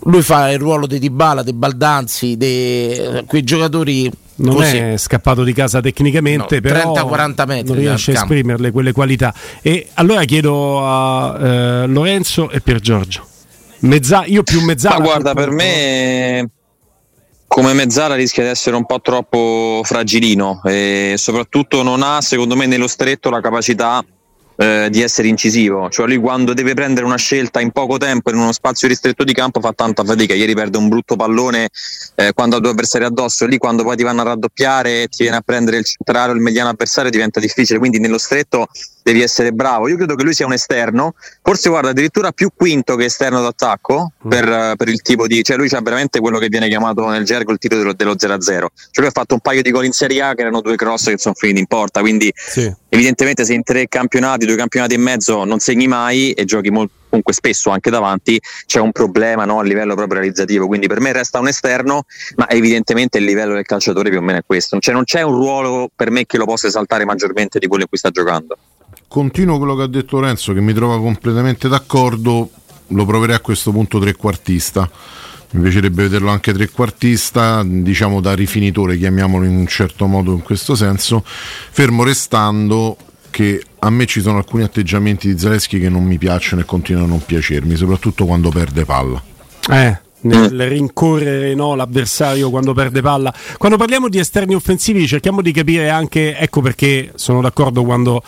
lui 0.00 0.22
fa 0.22 0.50
il 0.52 0.58
ruolo 0.60 0.86
di 0.86 1.00
Dybala, 1.00 1.42
di 1.42 1.52
Baldanzi, 1.52 2.36
di 2.36 3.24
quei 3.26 3.42
giocatori 3.42 4.08
non 4.36 4.56
così. 4.56 4.76
è 4.76 4.96
scappato 4.96 5.44
di 5.44 5.52
casa 5.52 5.80
tecnicamente, 5.80 6.56
No, 6.56 6.60
però 6.60 6.92
30-40 6.92 7.46
metri 7.46 7.68
non 7.68 7.76
riesce 7.76 8.12
a 8.12 8.14
esprimerle 8.14 8.70
quelle 8.70 8.92
qualità. 8.92 9.34
E 9.62 9.88
allora 9.94 10.24
chiedo 10.24 10.86
a 10.86 11.38
eh, 11.38 11.86
Lorenzo 11.86 12.50
e 12.50 12.60
per 12.60 12.80
Giorgio. 12.80 13.26
Mezza- 13.80 14.24
io 14.26 14.42
più 14.42 14.62
mezzala. 14.62 14.98
Ma 14.98 15.04
guarda, 15.04 15.34
per 15.34 15.50
me 15.50 16.50
come 17.46 17.72
mezzala 17.72 18.14
rischia 18.14 18.42
di 18.42 18.50
essere 18.50 18.76
un 18.76 18.84
po' 18.84 19.00
troppo 19.00 19.80
fragilino 19.84 20.60
e 20.64 21.14
soprattutto 21.16 21.82
non 21.82 22.02
ha, 22.02 22.20
secondo 22.20 22.56
me, 22.56 22.66
nello 22.66 22.88
stretto 22.88 23.30
la 23.30 23.40
capacità 23.40 24.04
eh, 24.56 24.88
di 24.90 25.02
essere 25.02 25.28
incisivo. 25.28 25.88
Cioè 25.88 26.06
lui 26.06 26.18
quando 26.18 26.54
deve 26.54 26.74
prendere 26.74 27.06
una 27.06 27.16
scelta 27.16 27.60
in 27.60 27.70
poco 27.70 27.98
tempo 27.98 28.30
in 28.30 28.36
uno 28.36 28.52
spazio 28.52 28.88
ristretto 28.88 29.24
di 29.24 29.32
campo 29.32 29.60
fa 29.60 29.72
tanta 29.72 30.04
fatica. 30.04 30.34
Ieri 30.34 30.54
perde 30.54 30.78
un 30.78 30.88
brutto 30.88 31.16
pallone 31.16 31.68
eh, 32.14 32.32
quando 32.32 32.56
ha 32.56 32.60
due 32.60 32.70
avversari 32.70 33.04
addosso, 33.04 33.46
lì 33.46 33.58
quando 33.58 33.82
poi 33.82 33.96
ti 33.96 34.02
vanno 34.02 34.22
a 34.22 34.24
raddoppiare 34.24 35.08
ti 35.08 35.22
viene 35.22 35.36
a 35.36 35.42
prendere 35.42 35.78
il 35.78 35.84
centrale 35.84 36.32
o 36.32 36.34
il 36.34 36.40
mediano 36.40 36.70
avversario 36.70 37.10
diventa 37.10 37.40
difficile, 37.40 37.78
quindi 37.78 37.98
nello 37.98 38.18
stretto 38.18 38.68
devi 39.02 39.22
essere 39.22 39.52
bravo. 39.52 39.88
Io 39.88 39.96
credo 39.96 40.16
che 40.16 40.24
lui 40.24 40.34
sia 40.34 40.46
un 40.46 40.52
esterno, 40.52 41.14
forse 41.42 41.68
guarda 41.68 41.90
addirittura 41.90 42.32
più 42.32 42.50
quinto 42.54 42.96
che 42.96 43.04
esterno 43.04 43.40
d'attacco 43.40 44.12
per, 44.28 44.48
eh, 44.48 44.74
per 44.76 44.88
il 44.88 45.00
tipo 45.00 45.28
di, 45.28 45.44
cioè 45.44 45.56
lui 45.56 45.68
c'ha 45.68 45.80
veramente 45.80 46.18
quello 46.18 46.38
che 46.38 46.48
viene 46.48 46.68
chiamato 46.68 47.06
nel 47.08 47.24
gergo 47.24 47.52
il 47.52 47.58
tiro 47.58 47.76
dello, 47.76 47.92
dello 47.92 48.16
0-0. 48.16 48.40
Cioè 48.40 48.66
lui 48.96 49.06
ha 49.06 49.12
fatto 49.12 49.34
un 49.34 49.40
paio 49.40 49.62
di 49.62 49.70
gol 49.70 49.84
in 49.84 49.92
Serie 49.92 50.22
A 50.22 50.34
che 50.34 50.40
erano 50.40 50.60
due 50.60 50.74
cross 50.74 51.04
che 51.06 51.18
sono 51.18 51.34
finiti 51.34 51.60
in 51.60 51.66
porta, 51.66 52.00
quindi 52.00 52.32
Sì. 52.34 52.74
Evidentemente 52.88 53.44
se 53.44 53.54
in 53.54 53.62
tre 53.62 53.88
campionati, 53.88 54.46
due 54.46 54.56
campionati 54.56 54.94
e 54.94 54.98
mezzo 54.98 55.44
non 55.44 55.58
segni 55.58 55.86
mai 55.86 56.32
e 56.32 56.44
giochi 56.44 56.70
molto 56.70 56.94
comunque 57.08 57.34
spesso 57.34 57.70
anche 57.70 57.88
davanti 57.88 58.38
c'è 58.66 58.80
un 58.80 58.92
problema 58.92 59.44
no, 59.44 59.60
a 59.60 59.62
livello 59.62 59.94
proprio 59.94 60.18
realizzativo 60.18 60.66
quindi 60.66 60.86
per 60.86 61.00
me 61.00 61.12
resta 61.12 61.38
un 61.38 61.48
esterno 61.48 62.02
ma 62.34 62.48
evidentemente 62.50 63.18
il 63.18 63.24
livello 63.24 63.54
del 63.54 63.64
calciatore 63.64 64.10
più 64.10 64.18
o 64.18 64.22
meno 64.22 64.38
è 64.38 64.42
questo 64.44 64.78
cioè 64.80 64.92
non 64.92 65.04
c'è 65.04 65.22
un 65.22 65.32
ruolo 65.32 65.88
per 65.94 66.10
me 66.10 66.26
che 66.26 66.36
lo 66.36 66.44
possa 66.44 66.66
esaltare 66.66 67.04
maggiormente 67.04 67.58
di 67.58 67.68
quello 67.68 67.84
in 67.84 67.88
cui 67.88 67.98
sta 67.98 68.10
giocando 68.10 68.58
Continuo 69.08 69.58
quello 69.58 69.76
che 69.76 69.82
ha 69.82 69.86
detto 69.86 70.18
Lorenzo, 70.18 70.52
che 70.52 70.60
mi 70.60 70.72
trova 70.72 70.98
completamente 70.98 71.68
d'accordo. 71.68 72.50
Lo 72.88 73.04
proverei 73.04 73.36
a 73.36 73.40
questo 73.40 73.70
punto 73.70 73.98
trequartista. 73.98 74.90
Mi 75.50 75.62
piacerebbe 75.62 76.02
vederlo 76.02 76.30
anche 76.30 76.52
trequartista, 76.52 77.62
diciamo 77.64 78.20
da 78.20 78.34
rifinitore, 78.34 78.98
chiamiamolo 78.98 79.44
in 79.44 79.56
un 79.56 79.66
certo 79.66 80.06
modo 80.06 80.32
in 80.32 80.42
questo 80.42 80.74
senso, 80.74 81.22
fermo 81.24 82.02
restando 82.02 82.96
che 83.30 83.62
a 83.80 83.90
me 83.90 84.06
ci 84.06 84.20
sono 84.20 84.38
alcuni 84.38 84.64
atteggiamenti 84.64 85.32
di 85.32 85.38
Zaleschi 85.38 85.78
che 85.78 85.88
non 85.88 86.04
mi 86.04 86.18
piacciono 86.18 86.62
e 86.62 86.64
continuano 86.64 87.06
a 87.06 87.10
non 87.10 87.24
piacermi, 87.24 87.76
soprattutto 87.76 88.26
quando 88.26 88.50
perde 88.50 88.84
palla. 88.84 89.22
Eh, 89.70 89.98
nel 90.22 90.68
rincorrere 90.68 91.54
no, 91.54 91.74
l'avversario 91.74 92.50
quando 92.50 92.72
perde 92.72 93.00
palla. 93.00 93.32
Quando 93.58 93.76
parliamo 93.76 94.08
di 94.08 94.18
esterni 94.18 94.54
offensivi 94.54 95.06
cerchiamo 95.06 95.42
di 95.42 95.52
capire 95.52 95.90
anche, 95.90 96.36
ecco 96.36 96.60
perché 96.60 97.12
sono 97.14 97.40
d'accordo 97.40 97.84
quando 97.84 98.22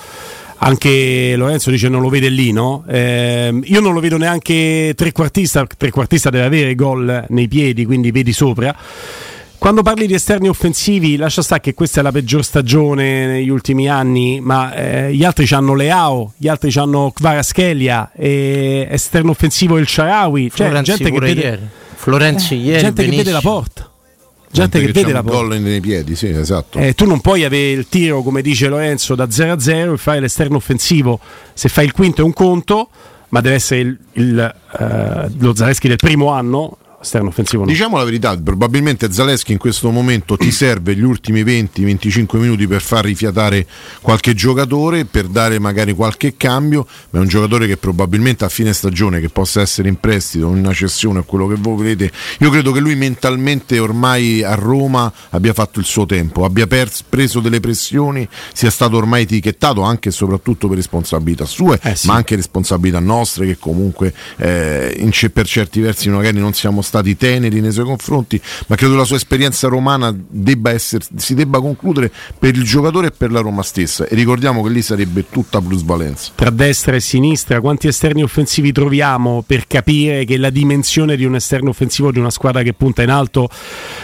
anche 0.58 1.34
Lorenzo 1.36 1.70
dice 1.70 1.88
non 1.88 2.00
lo 2.00 2.08
vede 2.08 2.28
lì, 2.28 2.52
no? 2.52 2.84
Ehm, 2.88 3.62
io 3.64 3.80
non 3.80 3.92
lo 3.92 4.00
vedo 4.00 4.16
neanche 4.16 4.92
trequartista, 4.96 5.66
trequartista 5.66 6.30
deve 6.30 6.44
avere 6.44 6.74
gol 6.74 7.26
nei 7.28 7.48
piedi, 7.48 7.84
quindi 7.84 8.10
vedi 8.10 8.32
sopra. 8.32 8.74
Quando 9.58 9.82
parli 9.82 10.06
di 10.06 10.14
esterni 10.14 10.48
offensivi, 10.48 11.16
lascia 11.16 11.42
stare 11.42 11.60
che 11.60 11.74
questa 11.74 11.98
è 11.98 12.02
la 12.04 12.12
peggior 12.12 12.44
stagione 12.44 13.26
negli 13.26 13.48
ultimi 13.48 13.88
anni, 13.88 14.40
ma 14.40 14.72
eh, 14.72 15.12
gli 15.12 15.24
altri 15.24 15.52
hanno 15.52 15.74
Leao, 15.74 16.32
gli 16.36 16.46
altri 16.46 16.72
hanno 16.78 17.10
Kvaratskhelia, 17.12 18.12
e 18.14 18.86
esterno 18.88 19.32
offensivo 19.32 19.78
il 19.78 19.88
Sharawi, 19.88 20.52
cioè 20.54 20.80
gente 20.82 21.04
che 21.04 21.10
pure 21.10 21.26
vede, 21.26 21.40
ieri. 21.40 21.68
Florenzi 21.94 22.54
ieri 22.54 22.82
gente 22.82 23.02
che 23.02 23.10
vede 23.10 23.32
la 23.32 23.40
benissimo. 23.40 23.52
porta. 23.52 23.90
Gente 24.50 24.80
che 24.80 24.92
vede 24.92 25.12
la 25.12 25.20
gol 25.20 25.60
nei 25.60 25.80
piedi, 25.80 26.16
sì, 26.16 26.28
esatto. 26.28 26.78
Eh, 26.78 26.94
tu 26.94 27.06
non 27.06 27.20
puoi 27.20 27.44
avere 27.44 27.72
il 27.72 27.88
tiro, 27.88 28.22
come 28.22 28.42
dice 28.42 28.68
Lorenzo, 28.68 29.14
da 29.14 29.30
0 29.30 29.52
a 29.52 29.60
0 29.60 29.92
e 29.92 29.96
fare 29.96 30.20
l'esterno 30.20 30.56
offensivo. 30.56 31.20
Se 31.52 31.68
fai 31.68 31.84
il 31.84 31.92
quinto 31.92 32.22
è 32.22 32.24
un 32.24 32.32
conto, 32.32 32.88
ma 33.28 33.40
deve 33.40 33.56
essere 33.56 33.80
il, 33.80 33.98
il, 34.12 34.54
eh, 34.78 35.30
lo 35.38 35.54
Zaleschi 35.54 35.88
del 35.88 35.96
primo 35.96 36.30
anno, 36.30 36.78
esterno 37.00 37.28
offensivo 37.28 37.64
no. 37.64 37.70
Diciamo 37.70 37.96
la 37.96 38.04
verità, 38.04 38.36
probabilmente 38.36 39.12
Zaleschi 39.12 39.52
in 39.52 39.58
questo 39.58 39.90
momento 39.90 40.36
ti 40.36 40.50
serve 40.50 40.96
gli 40.96 41.02
ultimi 41.02 41.42
20-25 41.42 42.38
minuti 42.38 42.66
per 42.66 42.82
far 42.82 43.04
rifiatare 43.04 43.66
qualche 44.00 44.34
giocatore, 44.34 45.04
per 45.04 45.26
dare 45.26 45.58
magari 45.58 45.92
qualche 45.92 46.36
cambio, 46.36 46.86
ma 47.10 47.18
è 47.20 47.22
un 47.22 47.28
giocatore 47.28 47.66
che 47.66 47.76
probabilmente 47.76 48.44
a 48.44 48.48
fine 48.48 48.72
stagione, 48.72 49.20
che 49.20 49.28
possa 49.28 49.60
essere 49.60 49.88
in 49.88 50.00
prestito, 50.00 50.48
in 50.48 50.58
una 50.58 50.72
cessione 50.72 51.20
o 51.20 51.22
quello 51.22 51.46
che 51.46 51.54
voi 51.54 51.76
volete, 51.76 52.10
io 52.38 52.50
credo 52.50 52.72
che 52.72 52.80
lui 52.80 52.96
mentalmente 52.96 53.78
ormai 53.78 54.42
a 54.42 54.54
Roma 54.54 55.12
abbia 55.30 55.52
fatto 55.52 55.78
il 55.78 55.84
suo 55.84 56.06
tempo, 56.06 56.44
abbia 56.44 56.66
pers- 56.66 57.04
preso 57.08 57.40
delle 57.40 57.60
pressioni, 57.60 58.28
sia 58.52 58.70
stato 58.70 58.96
ormai 58.96 59.22
etichettato 59.22 59.82
anche 59.82 60.08
e 60.08 60.12
soprattutto 60.12 60.66
per 60.66 60.76
responsabilità 60.76 61.44
sue, 61.44 61.78
Eh 61.82 61.94
sì. 61.94 62.08
ma 62.08 62.14
anche 62.14 62.34
responsabilità 62.34 62.98
nostre 62.98 63.46
che 63.46 63.56
comunque 63.58 64.12
eh, 64.36 64.96
in 64.98 65.12
per 65.32 65.46
certi 65.46 65.80
versi 65.80 66.08
magari 66.08 66.38
non 66.38 66.54
siamo 66.54 66.80
stati 66.80 66.97
teneri 67.16 67.60
nei 67.60 67.72
suoi 67.72 67.84
confronti, 67.84 68.40
ma 68.66 68.76
credo 68.76 68.94
la 68.94 69.04
sua 69.04 69.16
esperienza 69.16 69.68
romana 69.68 70.14
debba 70.16 70.70
essere, 70.70 71.04
si 71.16 71.34
debba 71.34 71.60
concludere 71.60 72.10
per 72.38 72.56
il 72.56 72.64
giocatore 72.64 73.08
e 73.08 73.10
per 73.10 73.30
la 73.30 73.40
Roma 73.40 73.62
stessa 73.62 74.06
e 74.06 74.14
ricordiamo 74.14 74.62
che 74.62 74.70
lì 74.70 74.82
sarebbe 74.82 75.26
tutta 75.28 75.60
plusvalenza. 75.60 76.32
Tra 76.34 76.50
destra 76.50 76.96
e 76.96 77.00
sinistra, 77.00 77.60
quanti 77.60 77.88
esterni 77.88 78.22
offensivi 78.22 78.72
troviamo 78.72 79.42
per 79.46 79.66
capire 79.66 80.24
che 80.24 80.36
la 80.36 80.50
dimensione 80.50 81.16
di 81.16 81.24
un 81.24 81.34
esterno 81.34 81.70
offensivo 81.70 82.12
di 82.12 82.18
una 82.18 82.30
squadra 82.30 82.62
che 82.62 82.72
punta 82.72 83.02
in 83.02 83.10
alto 83.10 83.48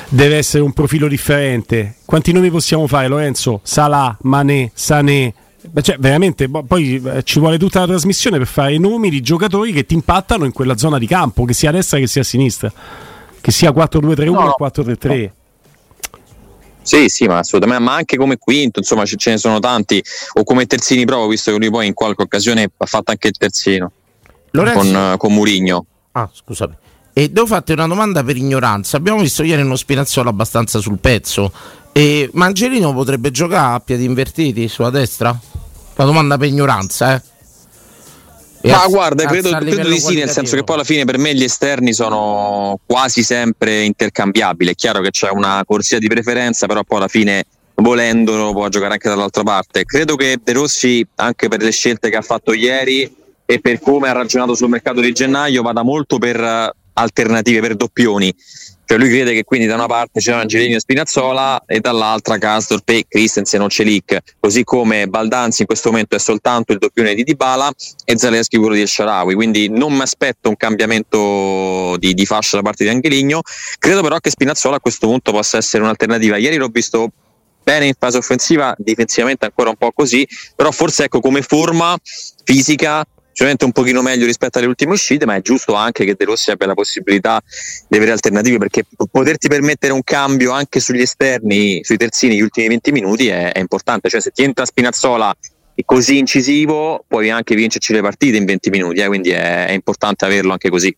deve 0.09 0.37
essere 0.37 0.63
un 0.63 0.73
profilo 0.73 1.09
differente? 1.09 1.97
Quanti 2.05 2.33
nomi 2.33 2.51
possiamo 2.51 2.87
fare, 2.87 3.09
Lorenzo? 3.09 3.61
Salah, 3.63 4.17
Mané, 4.23 4.71
Sané. 4.75 5.35
Beh, 5.71 5.83
Cioè, 5.83 5.97
veramente, 5.99 6.49
poi 6.49 7.03
eh, 7.05 7.23
ci 7.23 7.39
vuole 7.39 7.59
tutta 7.59 7.81
la 7.81 7.87
trasmissione 7.87 8.39
per 8.39 8.47
fare 8.47 8.75
i 8.75 8.79
nomi 8.79 9.09
di 9.11 9.21
giocatori 9.23 9.73
che 9.73 9.87
ti 9.87 9.95
impattano 9.95 10.45
in 10.45 10.53
quella 10.53 10.77
zona 10.77 10.99
di 10.99 11.07
campo, 11.07 11.45
che 11.45 11.53
sia 11.55 11.71
a 11.71 11.73
destra 11.73 11.99
che 11.99 12.07
sia 12.07 12.21
a 12.21 12.25
sinistra, 12.25 12.73
che 13.41 13.51
sia 13.51 13.71
4-2-3-1 13.71 14.25
No, 14.25 14.33
no. 14.33 14.55
o 14.59 14.67
4-3-3. 14.67 15.31
Sì, 16.83 17.09
sì, 17.09 17.27
ma 17.27 17.39
assolutamente, 17.39 17.83
ma 17.83 17.95
anche 17.95 18.19
come 18.19 18.37
quinto, 18.37 18.79
insomma, 18.81 19.07
ce, 19.07 19.17
ce 19.17 19.31
ne 19.31 19.39
sono 19.39 19.59
tanti, 19.59 20.05
o 20.35 20.45
come 20.45 20.67
terzini 20.67 21.07
provo, 21.07 21.29
visto 21.29 21.51
che 21.51 21.57
lui 21.59 21.71
poi 21.71 21.87
in 21.87 21.95
qualche 21.95 22.23
occasione 22.23 22.71
ha 22.77 22.87
fatto 22.87 23.11
anche 23.11 23.29
il 23.29 23.37
terzino 23.39 23.91
Lorenzo, 24.51 24.79
con, 24.81 24.95
eh, 24.95 25.17
con 25.17 25.33
Murigno. 25.33 25.87
Ah, 26.13 26.29
scusami. 26.31 26.75
E 27.15 27.31
devo 27.31 27.47
farti 27.47 27.73
una 27.73 27.87
domanda 27.87 28.23
per 28.23 28.37
ignoranza. 28.37 28.99
Abbiamo 28.99 29.21
visto 29.21 29.43
ieri 29.43 29.63
uno 29.63 29.77
Spinazzola 29.77 30.29
abbastanza 30.29 30.79
sul 30.81 30.99
pezzo. 30.99 31.51
E 31.93 32.29
Mangelino 32.33 32.93
potrebbe 32.93 33.31
giocare 33.31 33.77
a 33.77 33.81
piedi 33.81 34.05
invertiti 34.05 34.69
sulla 34.69 34.91
destra? 34.91 35.35
Una 35.97 36.07
domanda 36.07 36.37
per 36.37 36.49
ignoranza, 36.49 37.15
eh. 37.15 37.23
E 38.61 38.71
Ma 38.71 38.77
alza- 38.77 38.89
guarda, 38.89 39.27
credo, 39.27 39.51
credo 39.51 39.89
di 39.89 40.01
sì, 40.01 40.15
nel 40.15 40.31
senso 40.31 40.57
che 40.57 40.65
poi 40.65 40.77
alla 40.77 40.85
fine 40.85 41.05
per 41.05 41.19
me 41.19 41.35
gli 41.35 41.43
esterni 41.43 41.93
sono 41.93 42.79
quasi 42.87 43.23
sempre 43.23 43.83
intercambiabili. 43.83 44.71
È 44.71 44.75
chiaro 44.75 45.03
che 45.03 45.11
c'è 45.11 45.29
una 45.31 45.63
corsia 45.67 45.99
di 45.99 46.07
preferenza, 46.09 46.67
però 46.67 46.83
poi 46.83 46.97
alla 46.97 47.09
fine 47.09 47.45
volendolo 47.75 48.53
può 48.53 48.69
giocare 48.69 48.95
anche 48.95 49.11
dall'altra 49.11 49.43
parte. 49.43 49.85
Credo 49.85 50.17
che 50.17 50.39
De 50.43 50.53
Rossi, 50.53 51.07
anche 51.17 51.49
per 51.49 51.61
le 51.61 51.73
scelte 51.73 52.09
che 52.09 52.17
ha 52.17 52.23
fatto 52.23 52.55
ieri 52.55 53.15
e 53.45 53.61
per 53.61 53.81
come 53.81 54.09
ha 54.09 54.13
ragionato 54.13 54.55
sul 54.55 54.71
mercato 54.71 55.01
di 55.01 55.13
gennaio, 55.13 55.61
vada 55.61 55.83
molto 55.83 56.17
per 56.17 56.41
eh, 56.41 56.73
alternative 56.95 57.61
per 57.61 57.77
doppioni. 57.77 58.35
Cioè 58.87 58.99
lui 58.99 59.09
crede 59.09 59.33
che 59.33 59.45
quindi 59.45 59.67
da 59.67 59.75
una 59.75 59.87
parte 59.87 60.21
c'erano 60.21 60.43
Angelini 60.43 60.75
e 60.75 60.81
Spinazzola 60.81 61.65
e 61.67 61.81
dall'altra 61.81 62.37
Karsdorp 62.37 62.89
e 62.91 63.07
Christensen 63.09 63.63
o 63.63 63.69
Celic, 63.69 64.19
così 64.39 64.63
come 64.63 65.07
Baldanzi 65.07 65.63
in 65.63 65.67
questo 65.67 65.91
momento 65.91 66.17
è 66.17 66.19
soltanto 66.19 66.73
il 66.73 66.79
doppione 66.79 67.15
di 67.15 67.25
Dybala 67.25 67.73
e 68.05 68.19
Zaleschi 68.19 68.59
quello 68.59 68.75
di 68.75 68.83
El 68.83 69.35
quindi 69.35 69.69
non 69.69 69.93
mi 69.95 70.03
aspetto 70.03 70.49
un 70.49 70.57
cambiamento 70.57 71.97
di, 71.99 72.13
di 72.13 72.27
fascia 72.27 72.57
da 72.57 72.63
parte 72.63 72.85
di 72.85 72.91
Angeligno, 72.91 73.41
credo 73.79 74.03
però 74.03 74.19
che 74.19 74.31
Spinazzola 74.31 74.77
a 74.77 74.81
questo 74.81 75.07
punto 75.07 75.33
possa 75.33 75.57
essere 75.57 75.83
un'alternativa. 75.83 76.37
Ieri 76.37 76.57
l'ho 76.57 76.69
visto 76.69 77.11
bene 77.63 77.87
in 77.87 77.95
fase 77.99 78.19
offensiva, 78.19 78.75
difensivamente 78.79 79.47
ancora 79.47 79.71
un 79.71 79.77
po' 79.77 79.91
così, 79.93 80.29
però 80.55 80.71
forse 80.71 81.05
ecco 81.05 81.21
come 81.21 81.41
forma 81.43 81.97
fisica 82.45 83.05
sicuramente 83.35 83.65
un 83.65 83.73
pochino 83.73 84.01
meglio 84.01 84.27
rispetto 84.27 84.59
alle 84.59 84.69
ultime 84.69 84.93
uscite, 84.93 85.27
ma 85.27 85.35
è 85.35 85.43
giusto 85.43 85.75
anche 85.75 86.05
che 86.05 86.15
De 86.17 86.25
Rossi 86.25 86.53
abbia 86.53 86.69
la 86.69 86.75
possibilità 86.75 87.43
di 87.89 87.97
avere 87.97 88.13
alternative 88.13 88.59
perché 88.59 88.85
poterti 89.11 89.49
permettere 89.49 89.93
un 89.93 90.05
cambio 90.05 90.53
anche 90.53 90.79
sugli 90.79 91.01
esterni, 91.01 91.81
sui 91.83 91.97
terzini, 91.97 92.37
gli 92.37 92.41
ultimi 92.41 92.69
20 92.69 92.93
minuti 92.93 93.27
è, 93.27 93.53
è 93.53 93.59
importante. 93.59 94.09
Cioè, 94.09 94.21
se 94.21 94.31
ti 94.31 94.45
entra 94.45 94.65
Spinazzola 94.65 95.37
così 95.85 96.19
incisivo, 96.19 97.05
puoi 97.09 97.31
anche 97.31 97.57
vincerci 97.57 97.93
le 97.93 98.01
partite 98.01 98.37
in 98.37 98.45
20 98.45 98.71
minuti, 98.71 99.01
eh, 99.01 99.07
quindi 99.09 99.31
è, 99.31 99.67
è 99.67 99.73
importante 99.73 100.25
averlo 100.25 100.53
anche 100.53 100.71
così. 100.71 100.97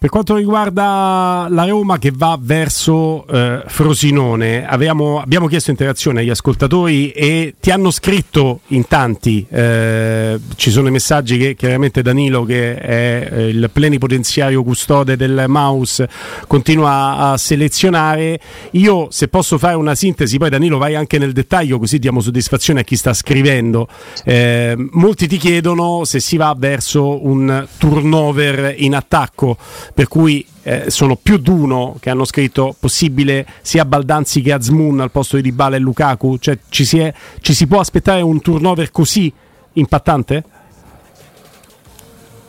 Per 0.00 0.10
quanto 0.10 0.36
riguarda 0.36 1.48
la 1.50 1.64
Roma 1.64 1.98
che 1.98 2.12
va 2.14 2.38
verso 2.40 3.26
eh, 3.26 3.64
Frosinone, 3.66 4.64
avevamo, 4.64 5.20
abbiamo 5.20 5.48
chiesto 5.48 5.70
interazione 5.70 6.20
agli 6.20 6.30
ascoltatori 6.30 7.10
e 7.10 7.56
ti 7.58 7.72
hanno 7.72 7.90
scritto 7.90 8.60
in 8.68 8.86
tanti, 8.86 9.44
eh, 9.50 10.38
ci 10.54 10.70
sono 10.70 10.86
i 10.86 10.92
messaggi 10.92 11.36
che 11.36 11.56
chiaramente 11.56 12.02
Danilo 12.02 12.44
che 12.44 12.76
è 12.76 13.28
eh, 13.28 13.48
il 13.48 13.68
plenipotenziario 13.72 14.62
custode 14.62 15.16
del 15.16 15.46
mouse 15.48 16.08
continua 16.46 17.32
a 17.32 17.36
selezionare. 17.36 18.38
Io 18.72 19.08
se 19.10 19.26
posso 19.26 19.58
fare 19.58 19.74
una 19.74 19.96
sintesi, 19.96 20.38
poi 20.38 20.48
Danilo 20.48 20.78
vai 20.78 20.94
anche 20.94 21.18
nel 21.18 21.32
dettaglio 21.32 21.80
così 21.80 21.98
diamo 21.98 22.20
soddisfazione 22.20 22.82
a 22.82 22.84
chi 22.84 22.94
sta 22.94 23.12
scrivendo. 23.12 23.88
Eh, 24.22 24.76
molti 24.92 25.26
ti 25.26 25.38
chiedono 25.38 26.04
se 26.04 26.20
si 26.20 26.36
va 26.36 26.54
verso 26.56 27.26
un 27.26 27.66
turnover 27.78 28.76
in 28.76 28.94
attacco 28.94 29.56
per 29.94 30.08
cui 30.08 30.46
eh, 30.62 30.90
sono 30.90 31.16
più 31.16 31.38
di 31.38 31.50
uno 31.50 31.96
che 32.00 32.10
hanno 32.10 32.24
scritto 32.24 32.74
possibile 32.78 33.46
sia 33.62 33.84
Baldanzi 33.84 34.42
che 34.42 34.52
Azmoun 34.52 35.00
al 35.00 35.10
posto 35.10 35.36
di 35.36 35.42
Dybala 35.42 35.76
e 35.76 35.78
Lukaku, 35.78 36.38
cioè 36.38 36.58
ci 36.68 36.84
si, 36.84 36.98
è, 36.98 37.12
ci 37.40 37.54
si 37.54 37.66
può 37.66 37.80
aspettare 37.80 38.20
un 38.20 38.40
turnover 38.40 38.90
così 38.90 39.32
impattante? 39.74 40.44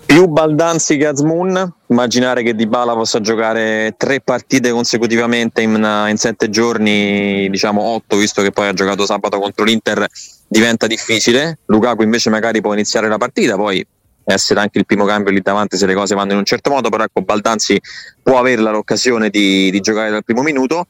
Più 0.05 0.25
Baldanzi 0.27 0.98
che 0.98 1.05
Azmoun, 1.05 1.72
immaginare 1.86 2.41
che 2.41 2.55
Dybala 2.55 2.93
possa 2.93 3.22
giocare 3.22 3.93
tre 3.96 4.22
partite 4.22 4.72
consecutivamente 4.72 5.62
in, 5.62 6.08
in 6.10 6.17
sette 6.17 6.50
giorni, 6.50 7.48
diciamo 7.48 7.79
otto, 7.79 8.17
visto 8.17 8.41
che 8.41 8.51
poi 8.51 8.69
ha 8.69 8.74
giocato 8.74 9.05
sabato 9.05 9.39
contro 9.39 9.63
l'Inter, 9.63 10.08
diventa 10.48 10.88
difficile. 10.88 11.60
Lukaku 11.67 12.01
invece 12.01 12.31
magari 12.31 12.60
può 12.60 12.74
iniziare 12.74 13.08
la 13.08 13.17
partita, 13.17 13.55
poi 13.55 13.86
essere 14.26 14.60
anche 14.60 14.78
il 14.78 14.86
primo 14.86 15.06
cambio 15.06 15.32
lì 15.32 15.42
davanti 15.42 15.78
se 15.78 15.86
le 15.86 15.94
cose 15.94 16.16
vanno 16.16 16.34
in 16.34 16.38
un 16.38 16.46
certo 16.46 16.70
modo, 16.70 16.90
però 16.90 17.04
ecco 17.04 17.22
Baldanzi 17.22 17.80
può 18.22 18.40
avere 18.40 18.62
l'occasione 18.62 19.30
di, 19.30 19.72
di 19.72 19.80
giocare 19.80 20.10
dal 20.10 20.24
primo 20.24 20.42
minuto. 20.42 20.88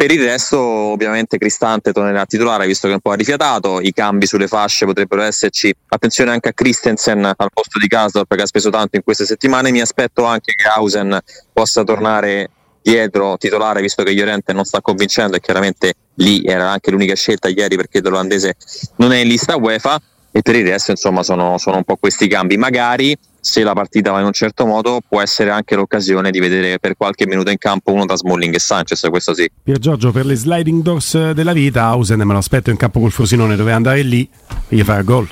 Per 0.00 0.10
il 0.10 0.24
resto, 0.24 0.58
ovviamente, 0.58 1.36
Cristante 1.36 1.92
tornerà 1.92 2.22
a 2.22 2.24
titolare 2.24 2.66
visto 2.66 2.86
che 2.86 2.92
è 2.92 2.94
un 2.94 3.02
po' 3.02 3.10
ha 3.10 3.16
rifiatato. 3.16 3.80
I 3.82 3.92
cambi 3.92 4.26
sulle 4.26 4.48
fasce 4.48 4.86
potrebbero 4.86 5.20
esserci. 5.20 5.74
Attenzione 5.88 6.30
anche 6.30 6.48
a 6.48 6.52
Christensen 6.54 7.22
al 7.22 7.48
posto 7.52 7.78
di 7.78 7.86
Kasdorp 7.86 8.34
che 8.34 8.40
ha 8.40 8.46
speso 8.46 8.70
tanto 8.70 8.96
in 8.96 9.02
queste 9.02 9.26
settimane. 9.26 9.70
Mi 9.70 9.82
aspetto 9.82 10.24
anche 10.24 10.54
che 10.54 10.66
Hausen 10.66 11.18
possa 11.52 11.84
tornare 11.84 12.48
dietro 12.82 13.36
titolare 13.36 13.82
visto 13.82 14.02
che 14.02 14.12
Llorente 14.12 14.54
non 14.54 14.64
sta 14.64 14.80
convincendo 14.80 15.36
e 15.36 15.40
chiaramente 15.40 15.92
lì 16.14 16.42
era 16.44 16.70
anche 16.70 16.90
l'unica 16.90 17.14
scelta 17.14 17.48
ieri 17.48 17.76
perché 17.76 18.00
l'olandese 18.00 18.54
non 18.96 19.12
è 19.12 19.18
in 19.18 19.28
lista 19.28 19.56
UEFA 19.56 20.00
e 20.32 20.42
per 20.42 20.56
il 20.56 20.66
resto 20.66 20.90
insomma 20.90 21.22
sono, 21.22 21.58
sono 21.58 21.76
un 21.76 21.84
po' 21.84 21.96
questi 21.96 22.28
cambi. 22.28 22.56
Magari 22.56 23.16
se 23.40 23.62
la 23.62 23.72
partita 23.72 24.10
va 24.10 24.20
in 24.20 24.26
un 24.26 24.32
certo 24.32 24.66
modo 24.66 25.00
può 25.06 25.20
essere 25.20 25.50
anche 25.50 25.74
l'occasione 25.74 26.30
di 26.30 26.38
vedere 26.38 26.78
per 26.78 26.96
qualche 26.96 27.26
minuto 27.26 27.50
in 27.50 27.58
campo 27.58 27.92
uno 27.92 28.04
da 28.04 28.16
Smalling 28.16 28.54
e 28.54 28.58
Sanchez, 28.58 29.06
questo 29.08 29.34
sì. 29.34 29.50
Pier 29.62 29.78
Giorgio, 29.78 30.12
per 30.12 30.26
le 30.26 30.34
sliding 30.34 30.82
doors 30.82 31.32
della 31.32 31.52
vita, 31.52 31.84
Ausen 31.84 32.18
me 32.18 32.32
lo 32.32 32.38
aspetto 32.38 32.70
in 32.70 32.76
campo 32.76 33.00
col 33.00 33.10
Frosinone, 33.10 33.56
dove 33.56 33.72
andare 33.72 34.02
lì 34.02 34.28
e 34.68 34.76
gli 34.76 34.82
fare 34.82 35.04
gol 35.04 35.28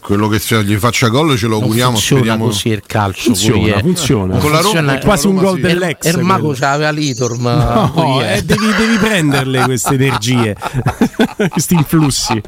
quello 0.00 0.28
che 0.28 0.40
gli 0.62 0.76
faccia 0.76 1.08
gol 1.08 1.36
ce 1.36 1.46
lo 1.46 1.56
auguriamo 1.56 1.92
funziona 1.92 2.20
speriamo. 2.22 2.44
così 2.46 2.68
il 2.68 2.82
calcio 2.86 3.22
funziona, 3.34 3.78
funziona. 3.80 4.38
con 4.38 4.50
la 4.50 4.60
Roma 4.60 4.98
è 4.98 5.04
quasi 5.04 5.26
un 5.26 5.36
gol 5.36 5.56
sì. 5.56 5.60
dell'ex 5.60 6.12
il 6.12 6.22
mago 6.22 6.52
c'aveva 6.52 6.90
l'Itor 6.90 7.38
ma 7.38 7.92
no, 7.94 8.22
eh, 8.22 8.42
devi, 8.42 8.66
devi, 8.76 8.96
prenderle 8.96 9.64
queste 9.64 9.94
energie 9.94 10.56
questi 11.50 11.74
influssi. 11.74 12.40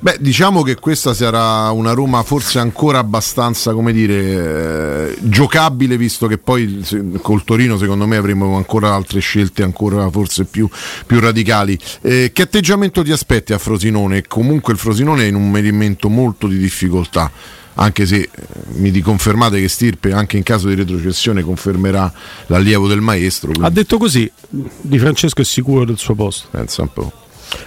Beh 0.00 0.16
diciamo 0.20 0.62
che 0.62 0.76
questa 0.76 1.12
sarà 1.12 1.70
una 1.70 1.92
Roma 1.92 2.22
forse 2.22 2.58
ancora 2.58 2.98
abbastanza 2.98 3.72
come 3.72 3.92
dire 3.92 4.14
eh, 4.14 5.16
giocabile 5.20 5.96
visto 5.96 6.26
che 6.26 6.38
poi 6.38 6.80
se, 6.82 7.02
col 7.20 7.44
Torino 7.44 7.76
secondo 7.76 8.06
me 8.06 8.16
avremo 8.16 8.56
ancora 8.56 8.94
altre 8.94 9.20
scelte 9.20 9.62
ancora 9.62 10.08
forse 10.10 10.44
più, 10.44 10.68
più 11.06 11.20
radicali. 11.20 11.78
Eh, 12.00 12.30
che 12.32 12.42
atteggiamento 12.42 13.02
ti 13.02 13.12
aspetti 13.12 13.52
a 13.52 13.58
Frosinone? 13.58 14.22
Comunque 14.26 14.72
il 14.72 14.78
Frosinone 14.78 15.24
è 15.24 15.26
in 15.26 15.34
un 15.34 15.50
movimento 15.50 16.08
molto 16.08 16.29
molto 16.30 16.46
di 16.46 16.58
difficoltà 16.58 17.30
anche 17.74 18.04
se 18.06 18.16
eh, 18.16 18.28
mi 18.74 18.90
riconfermate 18.90 19.60
che 19.60 19.68
Stirpe 19.68 20.12
anche 20.12 20.36
in 20.36 20.42
caso 20.42 20.68
di 20.68 20.74
retrocessione 20.74 21.42
confermerà 21.42 22.12
l'allievo 22.46 22.88
del 22.88 23.00
maestro 23.00 23.50
quindi... 23.50 23.66
ha 23.66 23.70
detto 23.70 23.98
così 23.98 24.30
Di 24.48 24.98
Francesco 24.98 25.40
è 25.40 25.44
sicuro 25.44 25.84
del 25.84 25.98
suo 25.98 26.14
posto. 26.14 26.48
Pensa 26.50 26.82
un 26.82 26.92
po' 26.92 27.12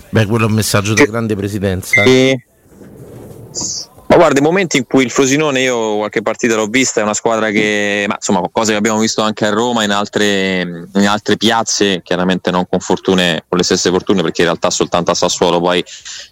beh 0.09 0.25
quello 0.25 0.45
è 0.45 0.47
un 0.47 0.53
messaggio 0.53 0.93
da 0.93 1.05
grande 1.05 1.35
presidenza. 1.35 2.03
E... 2.03 2.45
Ma 4.13 4.19
guarda, 4.19 4.41
i 4.41 4.43
momenti 4.43 4.77
in 4.77 4.85
cui 4.85 5.03
il 5.03 5.09
Frosinone, 5.09 5.61
io 5.61 5.95
qualche 5.95 6.21
partita 6.21 6.53
l'ho 6.53 6.67
vista, 6.67 6.99
è 6.99 7.03
una 7.03 7.15
squadra 7.15 7.49
che, 7.49 8.05
ma 8.07 8.13
insomma, 8.13 8.47
cose 8.51 8.69
che 8.69 8.77
abbiamo 8.77 8.99
visto 8.99 9.23
anche 9.23 9.47
a 9.47 9.49
Roma, 9.49 9.83
in 9.83 9.89
altre, 9.89 10.59
in 10.93 11.07
altre 11.07 11.35
piazze, 11.35 12.03
chiaramente 12.03 12.51
non 12.51 12.67
con 12.69 12.79
fortune, 12.79 13.43
con 13.49 13.57
le 13.57 13.63
stesse 13.63 13.89
fortune, 13.89 14.21
perché 14.21 14.41
in 14.41 14.49
realtà 14.49 14.69
soltanto 14.69 15.09
a 15.09 15.15
Sassuolo 15.15 15.59
poi 15.59 15.83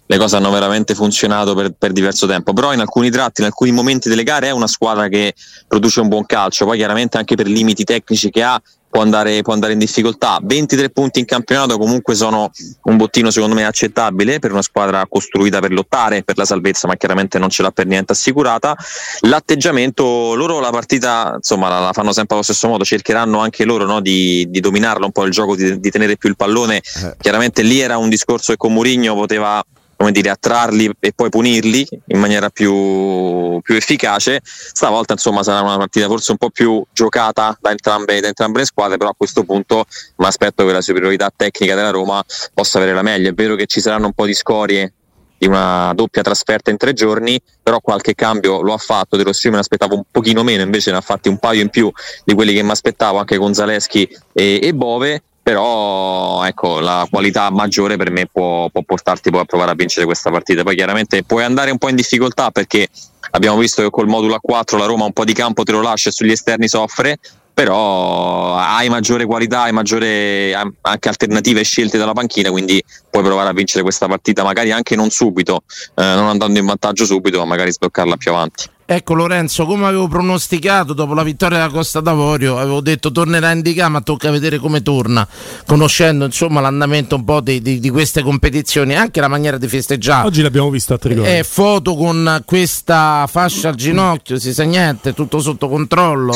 le 0.06 0.16
cose 0.16 0.36
hanno 0.36 0.52
veramente 0.52 0.94
funzionato 0.94 1.56
per, 1.56 1.72
per 1.76 1.90
diverso 1.90 2.28
tempo. 2.28 2.52
Però 2.52 2.72
in 2.72 2.78
alcuni 2.78 3.10
tratti, 3.10 3.40
in 3.40 3.48
alcuni 3.48 3.72
momenti 3.72 4.08
delle 4.08 4.22
gare 4.22 4.46
è 4.46 4.52
una 4.52 4.68
squadra 4.68 5.08
che 5.08 5.34
produce 5.66 5.98
un 6.02 6.06
buon 6.06 6.24
calcio, 6.24 6.64
poi 6.64 6.76
chiaramente 6.76 7.16
anche 7.18 7.34
per 7.34 7.48
limiti 7.48 7.82
tecnici 7.82 8.30
che 8.30 8.44
ha, 8.44 8.62
può 8.92 9.00
andare, 9.00 9.40
può 9.40 9.54
andare, 9.54 9.72
in 9.72 9.78
difficoltà. 9.78 10.38
23 10.42 10.90
punti 10.90 11.18
in 11.18 11.24
campionato 11.24 11.78
comunque 11.78 12.14
sono 12.14 12.50
un 12.82 12.98
bottino 12.98 13.30
secondo 13.30 13.54
me 13.54 13.64
accettabile 13.64 14.38
per 14.38 14.52
una 14.52 14.60
squadra 14.60 15.06
costruita 15.08 15.60
per 15.60 15.72
lottare 15.72 16.22
per 16.22 16.36
la 16.36 16.44
salvezza, 16.44 16.86
ma 16.86 16.96
chiaramente 16.96 17.38
non 17.38 17.48
ce 17.48 17.62
l'ha 17.62 17.70
per 17.70 17.86
niente 17.86 18.12
assicurata. 18.12 18.76
L'atteggiamento, 19.20 20.34
loro 20.34 20.60
la 20.60 20.68
partita 20.68 21.32
insomma 21.36 21.70
la, 21.70 21.78
la 21.80 21.92
fanno 21.94 22.12
sempre 22.12 22.34
allo 22.34 22.44
stesso 22.44 22.68
modo, 22.68 22.84
cercheranno 22.84 23.38
anche 23.38 23.64
loro 23.64 23.86
no, 23.86 24.02
di, 24.02 24.46
di, 24.50 24.60
dominarlo 24.60 25.06
un 25.06 25.12
po' 25.12 25.24
il 25.24 25.32
gioco, 25.32 25.56
di, 25.56 25.80
di 25.80 25.90
tenere 25.90 26.18
più 26.18 26.28
il 26.28 26.36
pallone. 26.36 26.76
Eh. 26.76 27.16
Chiaramente 27.18 27.62
lì 27.62 27.80
era 27.80 27.96
un 27.96 28.10
discorso 28.10 28.52
che 28.52 28.58
con 28.58 28.74
Murigno 28.74 29.14
poteva 29.14 29.64
come 30.02 30.10
dire, 30.10 30.30
attrarli 30.30 30.90
e 30.98 31.12
poi 31.12 31.28
punirli 31.28 31.86
in 32.06 32.18
maniera 32.18 32.50
più, 32.50 33.60
più, 33.60 33.76
efficace. 33.76 34.40
Stavolta 34.42 35.12
insomma 35.12 35.44
sarà 35.44 35.60
una 35.60 35.76
partita 35.76 36.08
forse 36.08 36.32
un 36.32 36.38
po' 36.38 36.50
più 36.50 36.84
giocata 36.92 37.56
da 37.60 37.70
entrambe, 37.70 38.18
da 38.18 38.26
entrambe 38.26 38.58
le 38.58 38.64
squadre, 38.64 38.96
però 38.96 39.10
a 39.10 39.14
questo 39.16 39.44
punto 39.44 39.84
mi 40.16 40.26
aspetto 40.26 40.66
che 40.66 40.72
la 40.72 40.80
superiorità 40.80 41.30
tecnica 41.34 41.76
della 41.76 41.90
Roma 41.90 42.20
possa 42.52 42.78
avere 42.78 42.94
la 42.94 43.02
meglio. 43.02 43.30
È 43.30 43.32
vero 43.32 43.54
che 43.54 43.66
ci 43.66 43.80
saranno 43.80 44.06
un 44.06 44.12
po' 44.12 44.26
di 44.26 44.34
scorie 44.34 44.92
di 45.38 45.46
una 45.46 45.92
doppia 45.94 46.22
trasferta 46.22 46.70
in 46.70 46.78
tre 46.78 46.94
giorni, 46.94 47.40
però 47.62 47.78
qualche 47.78 48.16
cambio 48.16 48.60
lo 48.60 48.72
ha 48.72 48.78
fatto. 48.78 49.16
De 49.16 49.22
Rossi 49.22 49.48
me 49.48 49.54
ne 49.54 49.60
aspettavo 49.60 49.94
un 49.94 50.02
pochino 50.10 50.42
meno, 50.42 50.62
invece 50.62 50.90
ne 50.90 50.96
ha 50.96 51.00
fatti 51.00 51.28
un 51.28 51.38
paio 51.38 51.62
in 51.62 51.68
più 51.68 51.88
di 52.24 52.34
quelli 52.34 52.52
che 52.54 52.62
mi 52.64 52.70
aspettavo 52.70 53.18
anche 53.18 53.38
con 53.38 53.54
Zaleschi 53.54 54.08
e, 54.32 54.58
e 54.60 54.74
Bove 54.74 55.22
però 55.42 56.44
ecco, 56.44 56.78
la 56.78 57.06
qualità 57.10 57.50
maggiore 57.50 57.96
per 57.96 58.10
me 58.10 58.26
può, 58.26 58.68
può, 58.68 58.82
portarti 58.82 59.30
poi 59.30 59.40
a 59.40 59.44
provare 59.44 59.72
a 59.72 59.74
vincere 59.74 60.06
questa 60.06 60.30
partita. 60.30 60.62
Poi 60.62 60.76
chiaramente 60.76 61.24
puoi 61.24 61.42
andare 61.42 61.70
un 61.70 61.78
po' 61.78 61.88
in 61.88 61.96
difficoltà 61.96 62.50
perché 62.50 62.88
abbiamo 63.32 63.58
visto 63.58 63.82
che 63.82 63.90
col 63.90 64.06
modulo 64.06 64.38
A4 64.40 64.78
la 64.78 64.86
Roma 64.86 65.04
un 65.04 65.12
po' 65.12 65.24
di 65.24 65.32
campo 65.32 65.64
te 65.64 65.72
lo 65.72 65.82
lascia 65.82 66.10
e 66.10 66.12
sugli 66.12 66.30
esterni 66.30 66.68
soffre, 66.68 67.18
però 67.52 68.54
hai 68.56 68.88
maggiore 68.88 69.26
qualità, 69.26 69.62
hai 69.62 69.72
maggiore 69.72 70.54
anche 70.54 71.08
alternative 71.08 71.62
scelte 71.64 71.98
dalla 71.98 72.12
panchina, 72.12 72.50
quindi 72.50 72.82
puoi 73.10 73.22
provare 73.24 73.48
a 73.48 73.52
vincere 73.52 73.82
questa 73.82 74.06
partita, 74.06 74.44
magari 74.44 74.70
anche 74.70 74.94
non 74.94 75.10
subito, 75.10 75.64
eh, 75.96 76.02
non 76.02 76.28
andando 76.28 76.58
in 76.58 76.66
vantaggio 76.66 77.04
subito, 77.04 77.38
ma 77.38 77.44
magari 77.44 77.72
sbloccarla 77.72 78.16
più 78.16 78.30
avanti. 78.30 78.71
Ecco 78.94 79.14
Lorenzo, 79.14 79.64
come 79.64 79.86
avevo 79.86 80.06
pronosticato 80.06 80.92
dopo 80.92 81.14
la 81.14 81.22
vittoria 81.22 81.56
della 81.56 81.70
Costa 81.70 82.00
d'Avorio, 82.00 82.58
avevo 82.58 82.82
detto 82.82 83.10
tornerà 83.10 83.48
a 83.48 83.52
indicare, 83.52 83.90
ma 83.90 84.02
tocca 84.02 84.30
vedere 84.30 84.58
come 84.58 84.82
torna, 84.82 85.26
conoscendo 85.66 86.26
insomma 86.26 86.60
l'andamento 86.60 87.16
un 87.16 87.24
po' 87.24 87.40
di, 87.40 87.62
di, 87.62 87.80
di 87.80 87.88
queste 87.88 88.22
competizioni, 88.22 88.94
anche 88.94 89.20
la 89.20 89.28
maniera 89.28 89.56
di 89.56 89.66
festeggiare. 89.66 90.26
Oggi 90.26 90.42
l'abbiamo 90.42 90.68
visto 90.68 90.92
a 90.92 90.98
Trigone. 90.98 91.38
Eh, 91.38 91.42
foto 91.42 91.94
con 91.94 92.42
questa 92.44 93.26
fascia 93.30 93.70
al 93.70 93.76
ginocchio, 93.76 94.38
si 94.38 94.52
sa 94.52 94.64
niente, 94.64 95.14
tutto 95.14 95.40
sotto 95.40 95.70
controllo. 95.70 96.34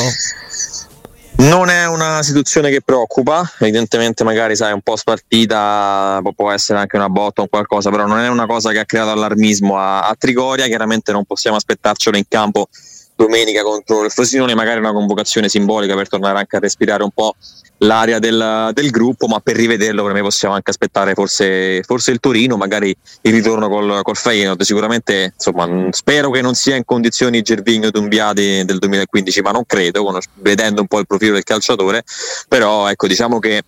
Non 1.37 1.69
è 1.69 1.87
una 1.87 2.23
situazione 2.23 2.71
che 2.71 2.81
preoccupa, 2.81 3.47
evidentemente 3.59 4.23
magari 4.23 4.55
sai 4.55 4.73
un 4.73 4.81
po' 4.81 4.95
spartita, 4.95 6.19
può 6.35 6.49
essere 6.51 6.79
anche 6.79 6.95
una 6.95 7.09
botta 7.09 7.43
o 7.43 7.47
qualcosa, 7.47 7.91
però 7.91 8.07
non 8.07 8.17
è 8.17 8.27
una 8.27 8.47
cosa 8.47 8.71
che 8.71 8.79
ha 8.79 8.85
creato 8.85 9.11
allarmismo 9.11 9.77
a, 9.77 10.07
a 10.07 10.15
Trigoria, 10.15 10.65
chiaramente 10.65 11.11
non 11.11 11.25
possiamo 11.25 11.55
aspettarcelo 11.55 12.17
in 12.17 12.23
campo 12.27 12.69
domenica 13.15 13.61
contro 13.61 14.03
il 14.03 14.11
Frosinone, 14.11 14.55
magari 14.55 14.79
una 14.79 14.91
convocazione 14.91 15.47
simbolica 15.47 15.93
per 15.93 16.09
tornare 16.09 16.39
anche 16.39 16.55
a 16.55 16.59
respirare 16.59 17.03
un 17.03 17.11
po' 17.11 17.35
l'aria 17.79 18.19
del, 18.19 18.71
del 18.73 18.89
gruppo, 18.89 19.27
ma 19.27 19.39
per 19.39 19.55
rivederlo 19.55 20.03
per 20.03 20.13
me 20.13 20.21
possiamo 20.21 20.55
anche 20.55 20.71
aspettare 20.71 21.13
forse, 21.13 21.83
forse 21.83 22.11
il 22.11 22.19
Torino, 22.19 22.57
magari 22.57 22.95
il 23.21 23.33
ritorno 23.33 23.69
col, 23.69 23.99
col 24.03 24.15
Feyenoord. 24.15 24.61
Sicuramente 24.61 25.33
insomma, 25.33 25.89
spero 25.91 26.29
che 26.31 26.41
non 26.41 26.55
sia 26.55 26.75
in 26.75 26.85
condizioni 26.85 27.41
Gervigno 27.41 27.89
Dumbiati 27.89 28.63
del 28.65 28.79
2015, 28.79 29.41
ma 29.41 29.51
non 29.51 29.65
credo, 29.65 30.19
vedendo 30.35 30.81
un 30.81 30.87
po' 30.87 30.99
il 30.99 31.07
profilo 31.07 31.33
del 31.33 31.43
calciatore, 31.43 32.03
però 32.47 32.89
ecco 32.89 33.07
diciamo 33.07 33.39
che 33.39 33.63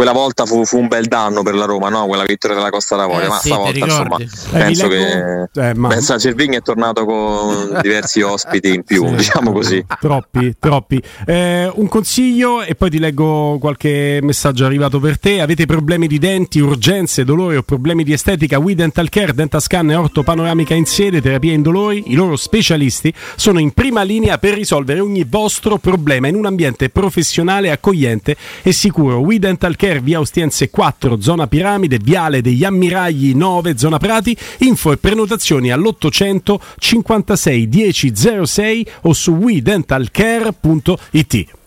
quella 0.00 0.12
volta 0.12 0.46
fu, 0.46 0.64
fu, 0.64 0.78
un 0.78 0.88
bel 0.88 1.04
danno 1.08 1.42
per 1.42 1.54
la 1.54 1.66
Roma, 1.66 1.90
no? 1.90 2.06
quella 2.06 2.24
vittoria 2.24 2.56
della 2.56 2.70
Costa 2.70 2.96
d'Avorio, 2.96 3.26
Eh, 3.26 3.28
ma 3.28 3.38
sì, 3.38 3.48
stavolta 3.48 3.78
insomma? 3.84 4.16
Eh, 4.16 4.28
penso 4.48 4.88
che 4.88 5.48
eh, 5.52 5.74
ma- 5.74 5.88
penso 5.88 6.18
Cervigno 6.18 6.56
è 6.56 6.62
tornato 6.62 7.04
con 7.04 7.78
diversi 7.82 8.22
ospiti 8.22 8.72
in 8.72 8.82
più, 8.82 9.06
Sì. 9.08 9.14
diciamo 9.16 9.52
così. 9.52 9.84
Troppi, 10.00 10.54
troppi. 10.58 11.02
Eh, 11.26 11.70
un 11.74 11.86
consiglio 11.88 12.62
e 12.62 12.74
poi 12.76 12.88
ti 12.88 12.98
leggo 12.98 13.58
qualche 13.60 14.20
messaggio 14.22 14.64
arrivato 14.64 15.00
per 15.00 15.18
te. 15.18 15.42
Avete 15.42 15.66
problemi 15.66 16.06
di 16.06 16.18
denti, 16.18 16.60
urgenze, 16.60 17.22
dolori 17.22 17.56
o 17.56 17.62
problemi 17.62 18.02
di 18.02 18.14
estetica? 18.14 18.58
We 18.58 18.74
Dental 18.74 19.10
Care, 19.10 19.34
Dentascan 19.34 19.90
e 19.90 19.96
Orto 19.96 20.22
Panoramica 20.22 20.72
in 20.72 20.86
sede, 20.86 21.20
terapia 21.20 21.52
indolori. 21.52 22.04
I 22.06 22.14
loro 22.14 22.36
specialisti 22.36 23.12
sono 23.36 23.58
in 23.58 23.72
prima 23.72 24.02
linea 24.02 24.38
per 24.38 24.54
risolvere 24.54 25.00
ogni 25.00 25.26
vostro 25.28 25.76
problema 25.76 26.26
in 26.26 26.36
un 26.36 26.46
ambiente 26.46 26.88
professionale, 26.88 27.70
accogliente 27.70 28.34
e 28.62 28.72
sicuro. 28.72 29.18
We 29.18 29.38
Dental 29.38 29.76
Care, 29.76 29.89
via 29.98 30.20
Ostiense 30.20 30.70
4, 30.70 31.20
zona 31.20 31.48
Piramide, 31.48 31.98
viale 31.98 32.40
degli 32.40 32.62
Ammiragli 32.62 33.34
9, 33.34 33.76
zona 33.76 33.98
Prati. 33.98 34.36
Info 34.58 34.92
e 34.92 34.98
prenotazioni 34.98 35.72
all'800 35.72 36.60
56 36.78 37.66
1006 37.66 38.86
o 39.02 39.12
su 39.12 39.32
wedentalcare.it. 39.32 41.58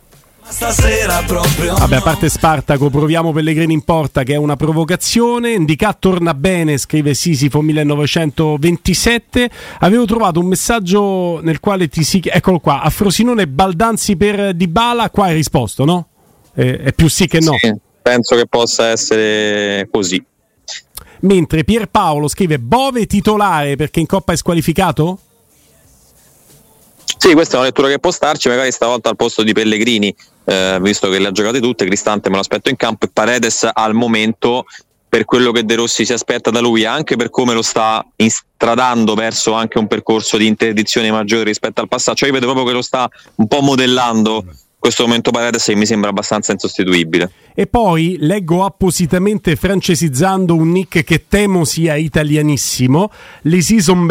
Stasera 0.45 1.23
proprio 1.25 1.73
Vabbè, 1.73 1.95
a 1.95 2.01
parte 2.01 2.27
Spartaco, 2.27 2.89
proviamo 2.89 3.31
Pellegrini 3.31 3.73
in 3.73 3.83
porta 3.83 4.23
che 4.23 4.33
è 4.33 4.38
una 4.38 4.57
provocazione. 4.57 5.53
Indica 5.53 5.93
torna 5.93 6.33
bene, 6.33 6.77
scrive 6.77 7.13
Sisifo 7.13 7.62
1927. 7.62 9.49
Avevo 9.79 10.05
trovato 10.05 10.41
un 10.41 10.47
messaggio 10.47 11.39
nel 11.41 11.59
quale 11.59 11.88
ti 11.88 12.03
si 12.03 12.21
eccolo 12.23 12.59
qua, 12.59 12.81
a 12.81 12.89
Frosinone 12.89 13.47
Baldanzi 13.47 14.17
per 14.17 14.53
Dybala, 14.53 15.09
qua 15.09 15.25
hai 15.25 15.36
risposto, 15.36 15.86
no? 15.86 16.07
Eh, 16.53 16.77
è 16.77 16.93
più 16.93 17.07
sì 17.07 17.25
che 17.25 17.39
no. 17.39 17.55
Sì, 17.57 17.73
penso 18.04 18.36
che 18.36 18.46
possa 18.46 18.89
essere 18.89 19.88
così. 19.89 20.24
Mentre 21.22 21.63
Pierpaolo 21.63 22.28
scrive 22.28 22.60
Bove 22.60 23.08
titolare 23.08 23.78
perché 23.78 24.02
in 24.02 24.06
Coppa 24.06 24.34
è 24.34 24.36
squalificato? 24.36 25.18
Sì, 27.18 27.34
questa 27.34 27.54
è 27.54 27.58
una 27.58 27.68
lettura 27.68 27.88
che 27.88 28.00
può 28.00 28.12
starci, 28.12 28.50
magari 28.50 28.72
stavolta 28.72 29.10
al 29.10 29.16
posto 29.16 29.44
di 29.44 29.54
Pellegrini, 29.54 30.13
eh, 30.44 30.78
visto 30.82 31.10
che 31.10 31.20
le 31.20 31.28
ha 31.28 31.32
giocate 31.32 31.62
tutte, 31.62 31.86
Cristante 31.86 32.28
me 32.28 32.36
lo 32.36 32.42
aspetto 32.42 32.70
in 32.70 32.76
campo 32.76 33.06
e 33.06 33.10
Paredes 33.13 33.70
al 33.72 33.94
momento 33.94 34.66
per 35.08 35.24
quello 35.26 35.52
che 35.52 35.63
De 35.63 35.76
Rossi 35.76 36.06
si 36.06 36.12
aspetta 36.12 36.50
da 36.50 36.60
lui, 36.60 36.86
anche 36.86 37.16
per 37.16 37.30
come 37.30 37.54
lo 37.54 37.62
sta 37.62 38.06
instradando 38.18 39.13
verso 39.13 39.54
anche 39.54 39.78
un 39.78 39.88
percorso 39.88 40.38
di 40.38 40.48
interdizione 40.48 41.12
maggiore 41.12 41.44
rispetto 41.44 41.80
al 41.80 41.88
passato, 41.88 42.18
cioè 42.18 42.30
io 42.30 42.34
vedo 42.34 42.48
proprio 42.48 42.66
che 42.66 42.74
lo 42.74 42.82
sta 42.82 43.08
un 43.36 43.48
po' 43.48 43.62
modellando 43.62 44.44
questo 44.84 45.04
momento 45.04 45.32
Paredes 45.32 45.63
che 45.63 45.76
mi 45.76 45.86
sembra 45.86 46.10
abbastanza 46.10 46.52
insostituibile. 46.52 47.32
E 47.56 47.67
poi 47.67 48.17
leggo 48.19 48.65
appositamente 48.65 49.56
francesizzando 49.56 50.54
un 50.56 50.72
nick 50.72 51.06
che 51.06 51.24
temo 51.30 51.63
sia 51.63 51.96
italianissimo, 51.96 53.10
Le 53.43 53.62
Season 53.62 54.06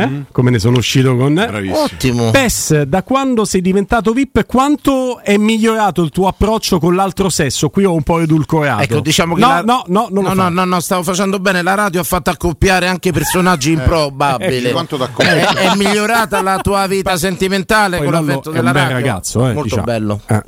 Eh? 0.00 0.22
come 0.32 0.50
ne 0.50 0.58
sono 0.58 0.78
uscito 0.78 1.16
con... 1.16 1.34
Bravissimo. 1.34 1.78
Ottimo. 1.82 2.30
Pes, 2.30 2.82
da 2.82 3.02
quando 3.02 3.44
sei 3.44 3.60
diventato 3.60 4.12
VIP, 4.12 4.46
quanto 4.46 5.20
è 5.20 5.36
migliorato 5.36 6.02
il 6.02 6.10
tuo 6.10 6.28
approccio 6.28 6.78
con 6.78 6.94
l'altro 6.94 7.28
sesso? 7.28 7.68
Qui 7.68 7.84
ho 7.84 7.92
un 7.94 8.02
po' 8.02 8.20
edulcorato. 8.20 8.82
Ecco, 8.82 9.00
diciamo 9.00 9.34
che 9.34 9.40
no, 9.40 9.48
la- 9.48 9.60
no, 9.62 9.84
no, 9.88 10.08
no, 10.10 10.32
no, 10.32 10.48
no, 10.48 10.64
no, 10.64 10.80
stavo 10.80 11.02
facendo 11.02 11.38
bene. 11.38 11.62
La 11.62 11.74
radio 11.74 12.00
ha 12.00 12.04
fatto 12.04 12.30
accoppiare 12.30 12.86
anche 12.86 13.12
personaggi 13.12 13.72
improbabili. 13.72 14.56
ecco, 14.64 14.72
quanto 14.72 14.94
è, 14.96 14.98
d'accoppiare. 14.98 15.40
è 15.60 15.74
migliorata 15.76 16.40
la 16.42 16.58
tua 16.58 16.86
vita 16.86 17.16
sentimentale 17.16 17.98
Poi 17.98 18.06
con 18.06 18.14
Lollo 18.14 18.26
l'affetto 18.26 18.50
è 18.50 18.52
della 18.54 18.66
un 18.68 18.72
bel 18.72 18.82
radio. 18.82 18.96
ragazzo, 18.96 19.40
eh, 19.40 19.52
Molto 19.52 19.62
diciamo. 19.62 19.82
bello. 19.82 20.20
Eh. 20.26 20.42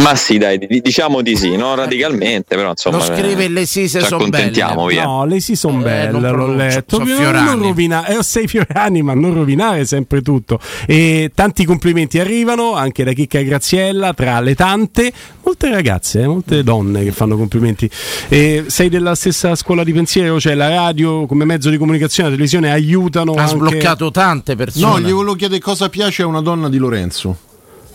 Ma 0.00 0.14
sì, 0.14 0.38
dai, 0.38 0.56
di- 0.58 0.80
diciamo 0.80 1.20
di 1.20 1.36
sì, 1.36 1.56
non 1.56 1.74
radicalmente, 1.76 2.56
però 2.56 2.70
insomma. 2.70 2.96
Lo 2.96 3.02
scrive 3.02 3.44
eh, 3.44 3.48
le 3.48 3.66
Sise 3.66 4.00
ci 4.00 4.06
son 4.06 4.18
accontentiamo, 4.18 4.84
belle. 4.86 4.94
via. 4.94 5.04
No, 5.04 5.24
le 5.26 5.40
si 5.40 5.56
son 5.56 5.80
Eh, 5.80 5.82
belle, 5.82 6.18
non 6.18 6.36
l'ho 6.36 6.54
letto. 6.54 6.96
son 6.96 7.06
Non- 7.06 7.16
fiorani. 7.16 7.44
Non 7.44 7.62
rovinare, 7.62 8.16
eh, 8.18 8.22
sei 8.22 8.46
fiorani, 8.48 9.02
ma 9.02 9.12
non 9.14 9.34
rovinare 9.34 9.84
sempre 9.84 10.22
tutto. 10.22 10.58
E 10.86 11.30
tanti 11.34 11.64
complimenti 11.66 12.18
arrivano 12.18 12.74
anche 12.74 13.04
da 13.04 13.12
Chicca 13.12 13.38
e 13.40 13.44
Graziella, 13.44 14.14
tra 14.14 14.40
le 14.40 14.54
tante, 14.54 15.12
molte 15.42 15.68
ragazze, 15.70 16.22
eh, 16.22 16.26
molte 16.26 16.62
donne 16.62 17.04
che 17.04 17.12
fanno 17.12 17.36
complimenti. 17.36 17.88
E 18.28 18.64
sei 18.68 18.88
della 18.88 19.14
stessa 19.14 19.54
scuola 19.54 19.84
di 19.84 19.92
pensiero, 19.92 20.40
cioè 20.40 20.54
la 20.54 20.68
radio 20.70 21.26
come 21.26 21.44
mezzo 21.44 21.68
di 21.68 21.76
comunicazione, 21.76 22.30
la 22.30 22.34
televisione 22.36 22.70
aiutano 22.72 23.32
Ha 23.34 23.42
anche... 23.42 23.54
sbloccato 23.54 24.10
tante 24.10 24.52
No, 24.52 24.56
persone. 24.56 25.00
gli 25.06 25.12
volevo 25.12 25.34
chiedere 25.34 25.60
cosa 25.60 25.88
piace 25.90 26.22
a 26.22 26.26
una 26.26 26.40
donna 26.40 26.68
di 26.70 26.78
Lorenzo. 26.78 27.36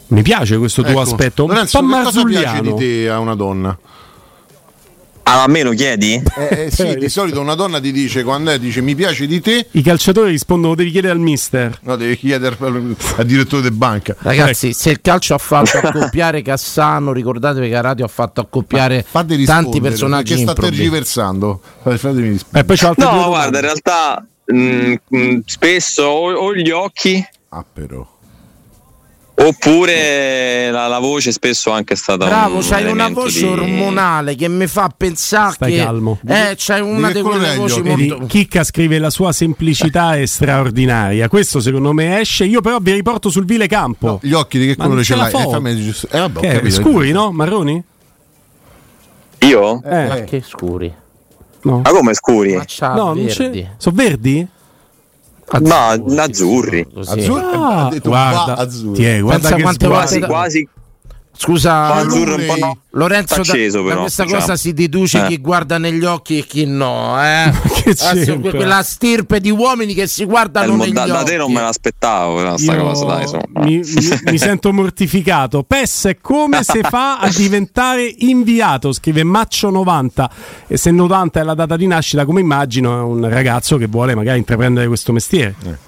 Mi 0.07 0.21
piace 0.21 0.57
questo 0.57 0.81
tuo 0.81 0.91
Ecco, 0.91 0.99
aspetto, 1.01 1.43
un 1.45 1.49
Lorenzo, 1.49 1.79
po' 1.79 1.87
che 1.87 1.91
cosa 2.03 2.23
piace 2.23 2.61
di 2.61 2.69
marzulliano. 2.69 2.75
te 2.75 3.09
a 3.09 3.19
una 3.19 3.35
donna? 3.35 3.77
Ah, 5.27 5.41
a 5.41 5.47
me 5.47 5.63
lo 5.63 5.71
chiedi? 5.71 6.21
Eh, 6.37 6.65
eh, 6.65 6.69
sì, 6.71 6.95
di 6.97 7.09
solito 7.09 7.41
una 7.41 7.55
donna 7.55 7.79
ti 7.81 7.91
dice 7.91 8.23
quando 8.23 8.51
è, 8.51 8.59
dice 8.59 8.81
mi 8.81 8.93
piace 8.93 9.25
di 9.25 9.41
te, 9.41 9.65
I 9.71 9.81
calciatori 9.81 10.29
rispondono, 10.29 10.75
devi 10.75 10.91
chiedere 10.91 11.13
al 11.13 11.19
mister. 11.19 11.79
no, 11.81 11.95
devi 11.95 12.15
chiedere 12.15 12.55
al 12.59 13.25
direttore 13.25 13.63
di 13.63 13.71
banca. 13.71 14.15
Ragazzi, 14.19 14.67
Ecco. 14.67 14.77
se 14.77 14.89
il 14.91 15.01
calcio 15.01 15.33
ha 15.33 15.39
fatto 15.39 15.77
accoppiare 15.81 16.43
Cassano, 16.43 17.11
ricordatevi 17.11 17.67
che 17.67 17.73
la 17.73 17.81
radio 17.81 18.05
ha 18.05 18.09
fatto 18.09 18.41
accoppiare 18.41 19.03
tanti 19.45 19.81
personaggi 19.81 20.35
perché 20.35 20.43
sta 20.51 20.53
tergiversando. 20.61 21.59
Fate- 21.81 21.97
Fatemi 21.97 22.27
rispondere. 22.29 22.61
E 22.73 22.77
poi 22.77 22.93
due 22.95 23.05
No, 23.05 23.25
guarda, 23.29 23.57
in 23.57 23.63
realtà 23.63 24.25
mh, 24.45 24.93
mh, 25.07 25.37
spesso 25.45 26.03
o, 26.03 26.33
o 26.35 26.53
gli 26.55 26.69
occhi 26.69 27.25
Ah, 27.49 27.65
però. 27.71 28.05
Oppure 29.37 30.71
la, 30.71 30.87
la 30.87 30.99
voce 30.99 31.31
spesso 31.31 31.69
anche 31.71 31.93
è 31.93 31.97
stata 31.97 32.25
Bravo, 32.25 32.55
un 32.57 32.61
c'hai 32.67 32.89
una 32.89 33.09
voce 33.09 33.39
di- 33.39 33.45
ormonale 33.45 34.35
che 34.35 34.47
mi 34.47 34.65
fa 34.67 34.89
pensare 34.95 35.53
Stai 35.53 35.71
che 35.73 35.77
calmo. 35.83 36.19
Eh, 36.25 36.55
c'hai 36.57 36.81
una 36.81 37.11
di 37.11 37.21
quelle 37.21 37.55
voci? 37.55 37.81
Vedi, 37.81 38.07
molto 38.07 38.25
Chicca 38.27 38.63
scrive 38.63 38.97
la 38.99 39.09
sua 39.09 39.31
semplicità 39.31 40.15
è 40.17 40.25
straordinaria. 40.25 41.27
Questo 41.27 41.59
secondo 41.59 41.91
me 41.93 42.19
esce. 42.19 42.45
Io 42.45 42.61
però 42.61 42.77
vi 42.79 42.93
riporto 42.93 43.29
sul 43.29 43.45
vile 43.45 43.67
campo. 43.67 44.07
No, 44.07 44.19
gli 44.21 44.33
occhi 44.33 44.57
di 44.57 44.65
che 44.67 44.75
Ma 44.77 44.83
colore 44.85 44.95
non 44.95 45.03
ce 45.03 45.15
l'hai? 45.15 45.27
Eh, 45.33 45.49
fammi 45.49 45.83
giusto- 45.83 46.07
eh, 46.11 46.19
vabbè, 46.19 46.39
Che 46.39 46.49
è? 46.49 46.53
capito. 46.55 46.75
Scuri, 46.75 47.11
no? 47.11 47.31
Marroni? 47.31 47.83
Io? 49.39 49.81
Eh, 49.83 50.07
Ma 50.07 50.15
che 50.21 50.41
scuri. 50.45 50.91
no. 51.61 51.81
Ma 51.83 51.89
come 51.91 52.13
scuri? 52.13 52.55
Ma 52.55 52.65
No, 52.95 53.13
non 53.13 53.25
verdi. 53.25 53.61
c'è. 53.61 53.69
Sono 53.77 53.95
verdi? 53.95 54.47
No, 55.59 56.21
azzurri. 56.21 56.87
Così. 56.91 57.19
Azzurri? 57.19 57.55
Ah, 57.55 57.85
ha 57.85 57.89
detto 57.89 58.09
guarda, 58.09 58.57
è, 59.15 59.19
guarda 59.21 59.49
Pensa 59.49 59.55
che 59.55 59.61
quante. 59.61 59.87
Quasi, 59.87 60.19
quasi 60.21 60.69
Scusa, 61.37 61.93
azzurro 61.95 62.35
un 62.35 62.45
po' 62.45 62.55
no. 62.57 62.77
Lorenzo, 62.91 63.35
da, 63.35 63.41
acceso, 63.41 63.81
da 63.81 63.89
però, 63.89 64.01
questa 64.01 64.23
diciamo. 64.23 64.41
cosa 64.41 64.55
si 64.55 64.73
deduce 64.73 65.23
Eh. 65.23 65.27
chi 65.27 65.37
guarda 65.39 65.77
negli 65.77 66.05
occhi 66.05 66.37
e 66.37 66.45
chi 66.45 66.65
no. 66.65 67.21
Eh? 67.21 67.51
C'entra? 67.93 68.51
quella 68.51 68.81
stirpe 68.83 69.41
di 69.41 69.51
uomini 69.51 69.93
che 69.93 70.07
si 70.07 70.23
guardano 70.23 70.75
mo- 70.75 70.83
negli 70.83 70.93
da, 70.93 71.05
da 71.05 71.15
occhi. 71.21 71.25
te 71.31 71.37
non 71.37 71.51
me 71.51 71.61
l'aspettavo 71.61 72.35
però, 72.37 72.57
sta 72.57 72.73
Io 72.73 72.81
cosa, 72.83 73.05
dai, 73.05 73.65
mi, 73.65 73.79
mi- 73.79 74.19
mi 74.31 74.37
sento 74.39 74.71
mortificato. 74.71 75.63
PES 75.63 76.05
è 76.05 76.17
come 76.21 76.63
se 76.63 76.81
fa 76.81 77.19
a 77.19 77.29
diventare 77.29 78.11
inviato, 78.19 78.93
scrive 78.93 79.23
Maccio90. 79.23 80.25
E 80.67 80.77
se 80.77 80.91
90 80.91 81.39
è 81.41 81.43
la 81.43 81.53
data 81.53 81.75
di 81.75 81.85
nascita, 81.87 82.23
come 82.25 82.39
immagino, 82.39 82.97
è 82.97 83.01
un 83.03 83.29
ragazzo 83.29 83.77
che 83.77 83.87
vuole 83.87 84.15
magari 84.15 84.37
intraprendere 84.37 84.87
questo 84.87 85.11
mestiere. 85.11 85.55
Eh, 85.65 85.84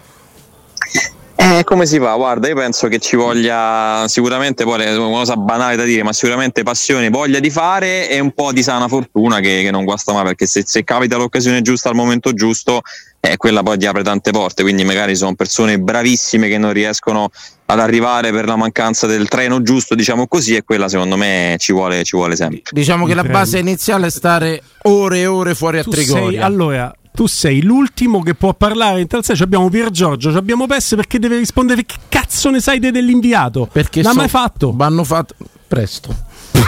come 1.63 1.85
si 1.85 1.99
fa? 1.99 2.15
Guarda, 2.15 2.47
io 2.47 2.55
penso 2.55 2.87
che 2.87 2.99
ci 2.99 3.15
voglia 3.15 4.05
sicuramente, 4.07 4.63
poi 4.63 4.83
è 4.83 4.95
una 4.95 5.17
cosa 5.17 5.35
banale 5.35 5.75
da 5.75 5.83
dire, 5.83 6.03
ma 6.03 6.13
sicuramente 6.13 6.63
passione, 6.63 7.09
voglia 7.09 7.39
di 7.39 7.49
fare 7.49 8.09
e 8.09 8.19
un 8.19 8.31
po' 8.31 8.51
di 8.51 8.63
sana 8.63 8.87
fortuna 8.87 9.39
che, 9.39 9.61
che 9.63 9.71
non 9.71 9.83
guasta 9.83 10.13
mai, 10.13 10.23
perché 10.23 10.45
se, 10.45 10.63
se 10.65 10.83
capita 10.83 11.17
l'occasione 11.17 11.61
giusta 11.61 11.89
al 11.89 11.95
momento 11.95 12.33
giusto, 12.33 12.81
eh, 13.19 13.37
quella 13.37 13.63
poi 13.63 13.77
ti 13.77 13.85
apre 13.85 14.03
tante 14.03 14.31
porte, 14.31 14.61
quindi 14.63 14.83
magari 14.83 15.15
sono 15.15 15.35
persone 15.35 15.79
bravissime 15.79 16.47
che 16.47 16.57
non 16.57 16.73
riescono 16.73 17.29
ad 17.65 17.79
arrivare 17.79 18.31
per 18.31 18.45
la 18.45 18.55
mancanza 18.55 19.07
del 19.07 19.27
treno 19.27 19.61
giusto, 19.61 19.95
diciamo 19.95 20.27
così, 20.27 20.55
e 20.55 20.63
quella 20.63 20.87
secondo 20.87 21.17
me 21.17 21.55
ci 21.59 21.73
vuole, 21.73 22.03
ci 22.03 22.15
vuole 22.15 22.35
sempre. 22.35 22.61
Diciamo 22.71 23.05
che 23.05 23.13
la 23.13 23.23
base 23.23 23.59
iniziale 23.59 24.07
è 24.07 24.09
stare 24.09 24.61
ore 24.83 25.19
e 25.19 25.25
ore 25.27 25.53
fuori 25.55 25.79
a 25.79 25.83
Tu 25.83 25.91
sei, 25.91 26.05
Trigoria. 26.05 26.45
allora, 26.45 26.93
tu 27.17 27.25
sei 27.25 27.63
l'ultimo 27.63 28.21
che 28.21 28.35
può 28.35 28.53
parlare 28.53 29.01
in 29.01 29.07
tal 29.07 29.25
senso. 29.25 29.41
Abbiamo 29.41 29.69
Pier 29.69 29.89
Giorgio, 29.89 30.29
abbiamo 30.37 30.67
Pes 30.67 30.93
perché 30.95 31.17
deve 31.17 31.39
rispondere. 31.39 31.83
Che 31.83 31.95
cazzo 32.09 32.51
ne 32.51 32.59
sai 32.59 32.77
dell'inviato? 32.77 33.67
Perché 33.71 34.03
non 34.03 34.11
ha 34.11 34.13
so- 34.13 34.19
mai 34.19 34.29
fatto. 34.29 34.71
Vanno 34.75 35.03
fatto 35.03 35.33
presto. 35.67 36.15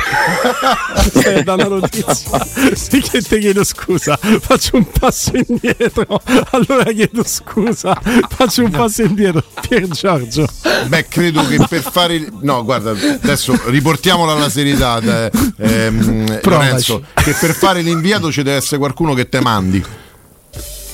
Aspetta, 0.95 1.53
una 1.53 1.67
notizia. 1.67 2.43
Sì 2.73 2.99
che 2.99 3.21
ti 3.21 3.37
chiedo 3.37 3.63
scusa, 3.63 4.17
faccio 4.17 4.77
un 4.77 4.87
passo 4.89 5.33
indietro. 5.35 6.19
Allora 6.49 6.85
chiedo 6.85 7.23
scusa, 7.23 7.95
faccio 8.27 8.63
un 8.63 8.71
passo 8.71 9.03
indietro. 9.03 9.43
Pier 9.67 9.87
Giorgio. 9.87 10.47
Beh, 10.87 11.07
credo 11.07 11.45
che 11.45 11.63
per 11.69 11.83
fare 11.83 12.15
il... 12.15 12.33
No, 12.41 12.63
guarda, 12.63 12.89
adesso 12.89 13.53
riportiamola 13.65 14.31
alla 14.31 14.49
serietà, 14.49 14.99
eh, 14.99 15.31
ehm, 15.57 16.41
Lorenzo, 16.41 17.03
che 17.13 17.35
per 17.39 17.53
fare 17.53 17.83
l'inviato 17.83 18.31
ci 18.31 18.41
deve 18.41 18.57
essere 18.57 18.79
qualcuno 18.79 19.13
che 19.13 19.29
te 19.29 19.39
mandi. 19.41 20.07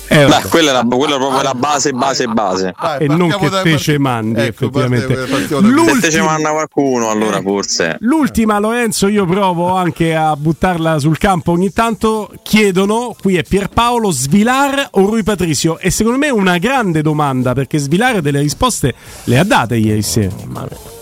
Eh, 0.08 0.26
Beh, 0.26 0.42
quella, 0.50 0.70
era, 0.72 0.84
quella 0.84 1.16
è 1.16 1.18
proprio 1.18 1.42
la 1.42 1.54
base, 1.56 1.92
base, 1.92 2.28
base. 2.28 2.74
e 3.00 3.08
non 3.08 3.30
che 3.40 3.50
te 3.64 3.78
ce 3.78 3.98
mandi, 3.98 4.40
Ecco, 4.40 4.66
effettivamente. 4.66 5.28
Se 5.28 6.00
te 6.00 6.12
ce 6.12 6.22
manna 6.22 6.52
qualcuno, 6.52 7.10
allora 7.10 7.42
forse. 7.42 7.98
L'ultima, 8.02 8.60
Lorenzo, 8.60 9.08
io 9.08 9.26
provo 9.26 9.76
anche 9.76 10.16
a 10.16 10.36
buttarla 10.36 11.00
sul 11.00 11.18
campo 11.18 11.52
ogni 11.52 11.74
tanto. 11.74 12.32
Chiedono, 12.44 13.16
qui 13.20 13.36
è 13.38 13.44
Pierpaolo, 13.44 14.12
Svilar 14.12 14.90
o 14.92 15.06
Rui 15.06 15.24
Patricio? 15.24 15.80
E 15.80 15.90
secondo 15.90 16.18
me 16.20 16.28
è 16.28 16.32
una 16.32 16.58
grande 16.58 17.02
domanda 17.02 17.54
perché 17.54 17.78
Svilar 17.78 18.22
delle 18.22 18.42
risposte 18.42 18.94
le 19.26 19.40
ha 19.40 19.44
date 19.44 19.76
ieri 19.76 20.02
sera. 20.02 20.95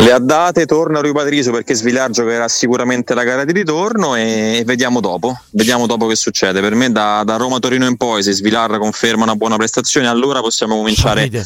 Le 0.00 0.12
ha 0.12 0.18
date, 0.18 0.64
torna 0.64 1.00
Rui 1.00 1.12
Patricio 1.12 1.50
perché 1.50 1.74
Svilar 1.74 2.10
giocherà 2.10 2.48
sicuramente 2.48 3.12
la 3.12 3.22
gara 3.22 3.44
di 3.44 3.52
ritorno 3.52 4.16
e, 4.16 4.62
vediamo 4.64 5.00
dopo. 5.00 5.38
Vediamo 5.50 5.86
dopo 5.86 6.06
che 6.06 6.16
succede. 6.16 6.62
Per 6.62 6.74
me 6.74 6.90
da, 6.90 7.22
da 7.22 7.36
Roma-Torino 7.36 7.84
in 7.84 7.98
poi, 7.98 8.22
se 8.22 8.32
Svilar 8.32 8.78
conferma 8.78 9.24
una 9.24 9.34
buona 9.34 9.56
prestazione, 9.56 10.08
allora 10.08 10.40
possiamo 10.40 10.76
cominciare 10.76 11.28
c'avete 11.28 11.44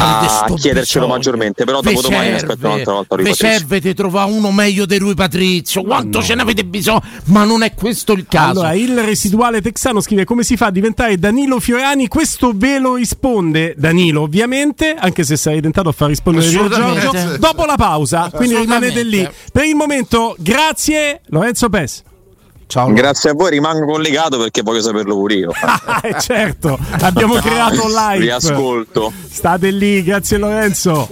a 0.00 0.28
sto 0.28 0.54
chiedercelo 0.54 1.04
bisogno. 1.04 1.06
maggiormente. 1.06 1.64
Però 1.64 1.80
dopo 1.80 2.00
domani 2.00 2.32
aspetto 2.32 2.66
un'altra 2.66 2.92
volta 2.92 3.14
Rui 3.14 3.24
vi 3.24 3.30
Patricio. 3.30 3.56
serve 3.56 3.78
di 3.78 3.94
trovare 3.94 4.32
uno 4.32 4.50
meglio 4.50 4.84
di 4.84 4.98
lui 4.98 5.14
Patrizio. 5.14 5.84
Quanto 5.84 6.22
ce 6.22 6.34
ne 6.34 6.42
avete 6.42 6.64
bisogno? 6.64 7.02
Ma 7.26 7.44
non 7.44 7.62
è 7.62 7.72
questo 7.72 8.14
il 8.14 8.26
caso. 8.28 8.62
Allora, 8.62 8.72
il 8.72 8.98
residuale 8.98 9.62
texano 9.62 10.00
scrive 10.00 10.24
come 10.24 10.42
si 10.42 10.56
fa 10.56 10.66
a 10.66 10.70
diventare 10.72 11.18
Danilo 11.18 11.60
Fiorani? 11.60 12.08
Questo 12.08 12.50
ve 12.52 12.80
lo 12.80 12.96
risponde 12.96 13.74
Danilo, 13.76 14.22
ovviamente, 14.22 14.96
anche 14.98 15.22
se 15.22 15.36
sarei 15.36 15.60
tentato 15.60 15.88
a 15.88 15.92
far 15.92 16.08
rispondere. 16.08 16.48
Giorgio 16.48 17.38
dopo 17.38 17.64
la 17.64 17.76
pausa. 17.76 17.90
Quindi 18.34 18.56
rimanete 18.56 19.02
lì. 19.02 19.28
Per 19.52 19.64
il 19.64 19.74
momento, 19.74 20.34
grazie 20.38 21.20
Lorenzo 21.26 21.68
Pes. 21.68 22.02
Ciao. 22.72 22.90
Grazie 22.90 23.30
a 23.30 23.32
voi, 23.34 23.50
rimango 23.50 23.84
collegato 23.84 24.38
perché 24.38 24.62
voglio 24.62 24.80
saperlo 24.80 25.14
pure 25.14 25.34
io. 25.34 25.52
Eh, 26.04 26.18
certo, 26.18 26.76
abbiamo 27.00 27.34
creato 27.34 27.86
live. 27.86 28.18
Riascolto. 28.24 29.12
State 29.28 29.70
lì, 29.70 30.02
grazie 30.02 30.38
Lorenzo. 30.38 31.06